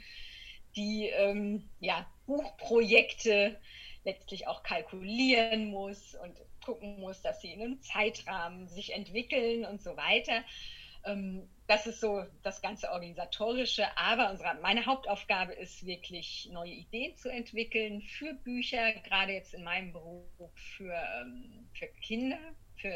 die 0.77 1.07
ähm, 1.07 1.69
ja, 1.81 2.09
Buchprojekte 2.27 3.59
letztlich 4.09 4.47
auch 4.47 4.63
kalkulieren 4.63 5.69
muss 5.69 6.15
und 6.15 6.35
gucken 6.65 6.99
muss, 6.99 7.21
dass 7.21 7.41
sie 7.41 7.51
in 7.51 7.61
einem 7.61 7.81
Zeitrahmen 7.81 8.67
sich 8.67 8.93
entwickeln 8.93 9.65
und 9.65 9.81
so 9.81 9.95
weiter. 9.95 10.43
Ähm, 11.05 11.47
das 11.67 11.85
ist 11.85 12.01
so 12.01 12.25
das 12.43 12.61
ganze 12.61 12.91
Organisatorische. 12.91 13.85
Aber 13.97 14.31
unsere, 14.31 14.55
meine 14.61 14.85
Hauptaufgabe 14.85 15.53
ist 15.53 15.85
wirklich, 15.85 16.49
neue 16.51 16.71
Ideen 16.71 17.15
zu 17.15 17.29
entwickeln 17.29 18.01
für 18.01 18.33
Bücher, 18.33 18.93
gerade 19.03 19.33
jetzt 19.33 19.53
in 19.53 19.63
meinem 19.63 19.93
Beruf 19.93 20.25
für, 20.77 20.93
ähm, 21.21 21.69
für 21.73 21.87
Kinder, 22.01 22.39
für 22.75 22.93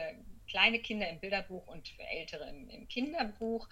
kleine 0.47 0.79
Kinder 0.79 1.07
im 1.09 1.19
Bilderbuch 1.19 1.67
und 1.67 1.87
für 1.87 2.03
Ältere 2.03 2.49
im, 2.49 2.69
im 2.69 2.87
Kinderbuch. 2.87 3.69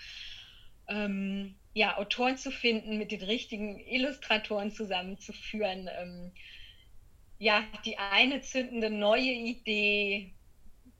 Ähm, 0.87 1.55
ja, 1.73 1.97
Autoren 1.97 2.37
zu 2.37 2.51
finden, 2.51 2.97
mit 2.97 3.11
den 3.11 3.23
richtigen 3.23 3.79
Illustratoren 3.79 4.71
zusammenzuführen. 4.71 5.89
Ähm, 5.99 6.31
ja, 7.41 7.63
die 7.85 7.97
eine 7.97 8.41
zündende 8.41 8.91
neue 8.91 9.31
Idee 9.31 10.31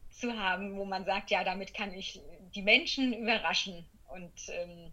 zu 0.09 0.35
haben, 0.35 0.75
wo 0.75 0.85
man 0.85 1.05
sagt, 1.05 1.29
ja, 1.29 1.43
damit 1.43 1.75
kann 1.75 1.93
ich 1.93 2.19
die 2.55 2.63
Menschen 2.63 3.13
überraschen 3.13 3.85
und 4.07 4.33
ähm, 4.49 4.91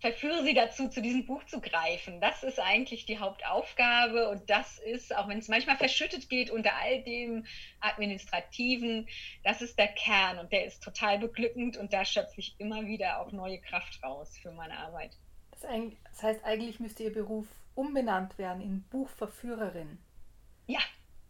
verführe 0.00 0.44
sie 0.44 0.52
dazu, 0.52 0.90
zu 0.90 1.00
diesem 1.00 1.24
Buch 1.24 1.44
zu 1.44 1.62
greifen. 1.62 2.20
Das 2.20 2.42
ist 2.42 2.60
eigentlich 2.60 3.06
die 3.06 3.18
Hauptaufgabe 3.18 4.28
und 4.28 4.50
das 4.50 4.80
ist, 4.80 5.16
auch 5.16 5.28
wenn 5.28 5.38
es 5.38 5.48
manchmal 5.48 5.78
verschüttet 5.78 6.28
geht 6.28 6.50
unter 6.50 6.74
all 6.74 7.02
dem 7.04 7.46
Administrativen, 7.80 9.08
das 9.44 9.62
ist 9.62 9.78
der 9.78 9.88
Kern 9.88 10.40
und 10.40 10.52
der 10.52 10.66
ist 10.66 10.82
total 10.82 11.18
beglückend 11.18 11.78
und 11.78 11.94
da 11.94 12.04
schöpfe 12.04 12.38
ich 12.38 12.54
immer 12.58 12.84
wieder 12.84 13.18
auch 13.18 13.32
neue 13.32 13.60
Kraft 13.62 14.02
raus 14.02 14.36
für 14.36 14.52
meine 14.52 14.76
Arbeit. 14.76 15.16
Das, 15.52 16.22
heißt, 16.22 16.44
eigentlich 16.44 16.80
müsste 16.80 17.04
Ihr 17.04 17.14
Beruf 17.14 17.46
umbenannt 17.74 18.36
werden 18.36 18.60
in 18.60 18.82
Buchverführerin. 18.90 19.98
Ja. 20.66 20.80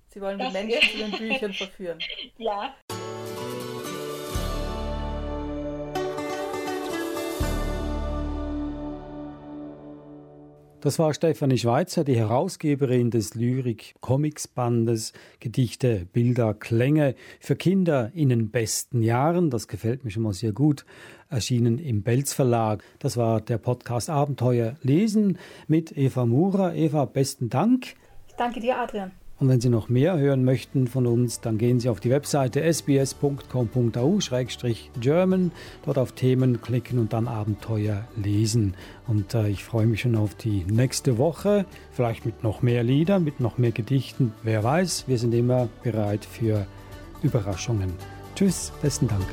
Sie 0.08 0.20
wollen 0.20 0.38
die 0.38 0.50
Menschen 0.50 0.90
zu 0.90 0.96
den 0.98 1.10
Büchern 1.10 1.52
verführen. 1.52 1.98
Ja. 2.38 2.74
Das 10.82 10.98
war 10.98 11.14
Stefanie 11.14 11.58
Schweizer, 11.58 12.02
die 12.02 12.16
Herausgeberin 12.16 13.12
des 13.12 13.36
Lyrik-Comics-Bandes 13.36 15.12
Gedichte, 15.38 16.08
Bilder, 16.12 16.54
Klänge 16.54 17.14
für 17.38 17.54
Kinder 17.54 18.10
in 18.14 18.30
den 18.30 18.50
besten 18.50 19.00
Jahren. 19.00 19.48
Das 19.48 19.68
gefällt 19.68 20.04
mir 20.04 20.10
schon 20.10 20.24
mal 20.24 20.32
sehr 20.32 20.50
gut. 20.50 20.84
Erschienen 21.28 21.78
im 21.78 22.02
Belz 22.02 22.32
Verlag. 22.32 22.82
Das 22.98 23.16
war 23.16 23.40
der 23.40 23.58
Podcast 23.58 24.10
Abenteuer 24.10 24.74
lesen 24.82 25.38
mit 25.68 25.96
Eva 25.96 26.26
Mura. 26.26 26.74
Eva, 26.74 27.04
besten 27.04 27.48
Dank. 27.48 27.94
Ich 28.26 28.34
danke 28.34 28.58
dir, 28.58 28.76
Adrian. 28.76 29.12
Und 29.42 29.48
wenn 29.48 29.60
Sie 29.60 29.70
noch 29.70 29.88
mehr 29.88 30.16
hören 30.16 30.44
möchten 30.44 30.86
von 30.86 31.04
uns, 31.04 31.40
dann 31.40 31.58
gehen 31.58 31.80
Sie 31.80 31.88
auf 31.88 31.98
die 31.98 32.10
Webseite 32.10 32.62
sbs.com.au-german, 32.62 35.50
dort 35.84 35.98
auf 35.98 36.12
Themen 36.12 36.62
klicken 36.62 37.00
und 37.00 37.12
dann 37.12 37.26
Abenteuer 37.26 38.04
lesen. 38.14 38.74
Und 39.08 39.34
äh, 39.34 39.48
ich 39.48 39.64
freue 39.64 39.86
mich 39.86 40.02
schon 40.02 40.14
auf 40.14 40.36
die 40.36 40.64
nächste 40.70 41.18
Woche, 41.18 41.66
vielleicht 41.90 42.24
mit 42.24 42.44
noch 42.44 42.62
mehr 42.62 42.84
Liedern, 42.84 43.24
mit 43.24 43.40
noch 43.40 43.58
mehr 43.58 43.72
Gedichten. 43.72 44.32
Wer 44.44 44.62
weiß, 44.62 45.08
wir 45.08 45.18
sind 45.18 45.34
immer 45.34 45.68
bereit 45.82 46.24
für 46.24 46.68
Überraschungen. 47.24 47.92
Tschüss, 48.36 48.72
besten 48.80 49.08
Dank. 49.08 49.26